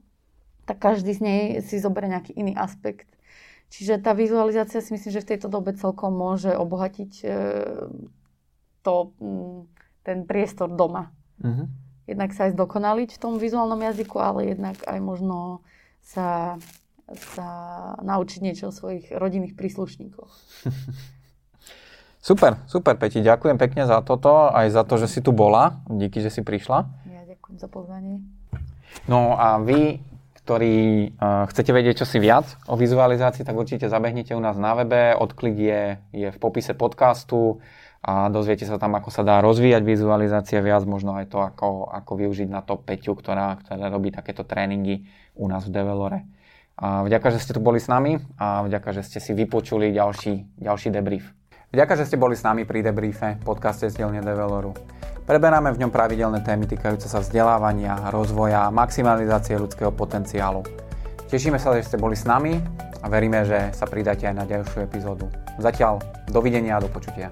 tak 0.65 0.81
každý 0.81 1.13
z 1.13 1.21
nej 1.21 1.41
si 1.61 1.77
zoberie 1.77 2.09
nejaký 2.09 2.33
iný 2.33 2.57
aspekt. 2.57 3.12
Čiže 3.73 4.05
tá 4.05 4.13
vizualizácia 4.13 4.85
si 4.85 4.93
myslím, 4.93 5.13
že 5.17 5.25
v 5.25 5.31
tejto 5.33 5.49
dobe 5.49 5.73
celkom 5.73 6.13
môže 6.13 6.53
obohatiť 6.53 7.13
e, 7.25 7.29
to, 8.85 8.95
ten 10.05 10.29
priestor 10.29 10.69
doma. 10.69 11.09
Uh-huh 11.41 11.73
jednak 12.07 12.31
sa 12.35 12.51
aj 12.51 12.59
zdokonaliť 12.59 13.11
v 13.15 13.21
tom 13.21 13.39
vizuálnom 13.39 13.79
jazyku, 13.79 14.17
ale 14.19 14.55
jednak 14.55 14.77
aj 14.85 14.99
možno 14.99 15.63
sa, 16.03 16.59
sa 17.35 17.49
naučiť 18.03 18.41
niečo 18.43 18.69
o 18.71 18.75
svojich 18.75 19.11
rodinných 19.15 19.55
príslušníkoch. 19.55 20.31
Super, 22.23 22.55
super 22.71 22.95
Peti, 23.03 23.19
ďakujem 23.19 23.59
pekne 23.59 23.83
za 23.83 23.99
toto, 23.99 24.47
aj 24.55 24.71
za 24.71 24.87
to, 24.87 24.95
že 24.95 25.11
si 25.11 25.19
tu 25.27 25.35
bola. 25.35 25.83
Díky, 25.91 26.23
že 26.23 26.31
si 26.31 26.47
prišla. 26.47 26.87
Ja 27.11 27.27
ďakujem 27.27 27.59
za 27.59 27.67
pozvanie. 27.67 28.23
No 29.11 29.35
a 29.35 29.59
vy, 29.59 29.99
ktorí 30.43 31.15
uh, 31.15 31.47
chcete 31.47 31.71
vedieť 31.71 32.03
čosi 32.03 32.19
viac 32.19 32.59
o 32.67 32.75
vizualizácii, 32.75 33.47
tak 33.47 33.55
určite 33.55 33.87
zabehnite 33.87 34.35
u 34.35 34.43
nás 34.43 34.59
na 34.59 34.75
webe. 34.75 35.15
Odklik 35.15 35.57
je, 35.57 35.83
je 36.11 36.29
v 36.35 36.39
popise 36.43 36.75
podcastu 36.75 37.63
a 38.03 38.27
dozviete 38.27 38.67
sa 38.67 38.83
tam, 38.83 38.99
ako 38.99 39.15
sa 39.15 39.23
dá 39.23 39.39
rozvíjať 39.39 39.87
vizualizácia 39.87 40.59
viac, 40.59 40.83
možno 40.83 41.15
aj 41.15 41.31
to, 41.31 41.39
ako, 41.39 41.87
ako 41.87 42.13
využiť 42.19 42.51
na 42.51 42.59
to 42.67 42.75
Peťu, 42.75 43.15
ktorá, 43.15 43.55
ktorá 43.63 43.87
robí 43.87 44.11
takéto 44.11 44.43
tréningy 44.43 45.07
u 45.39 45.47
nás 45.47 45.63
v 45.71 45.75
Develore. 45.79 46.27
A 46.75 47.07
vďaka, 47.07 47.31
že 47.31 47.39
ste 47.39 47.55
tu 47.55 47.63
boli 47.63 47.79
s 47.79 47.87
nami 47.87 48.19
a 48.43 48.67
vďaka, 48.67 48.91
že 48.99 49.07
ste 49.07 49.23
si 49.23 49.31
vypočuli 49.39 49.95
ďalší, 49.95 50.59
ďalší 50.59 50.91
debrief. 50.91 51.31
Vďaka, 51.71 51.95
že 52.03 52.11
ste 52.11 52.19
boli 52.19 52.35
s 52.35 52.43
nami 52.43 52.67
pri 52.67 52.83
debriefe 52.83 53.39
podcaste 53.47 53.87
z 53.87 54.03
dielne 54.03 54.19
Develoru. 54.19 54.75
Preberáme 55.23 55.71
v 55.71 55.87
ňom 55.87 55.95
pravidelné 55.95 56.43
témy 56.43 56.67
týkajúce 56.67 57.07
sa 57.07 57.23
vzdelávania, 57.23 58.11
rozvoja 58.11 58.67
a 58.67 58.75
maximalizácie 58.75 59.55
ľudského 59.55 59.95
potenciálu. 59.95 60.67
Tešíme 61.31 61.63
sa, 61.63 61.71
že 61.79 61.87
ste 61.87 61.95
boli 61.95 62.19
s 62.19 62.27
nami 62.27 62.59
a 62.99 63.07
veríme, 63.07 63.47
že 63.47 63.71
sa 63.71 63.87
pridáte 63.87 64.27
aj 64.27 64.35
na 64.35 64.43
ďalšiu 64.43 64.83
epizódu. 64.83 65.31
Zatiaľ 65.63 66.03
dovidenia 66.27 66.75
a 66.75 66.83
do 66.83 66.91
počutia. 66.91 67.31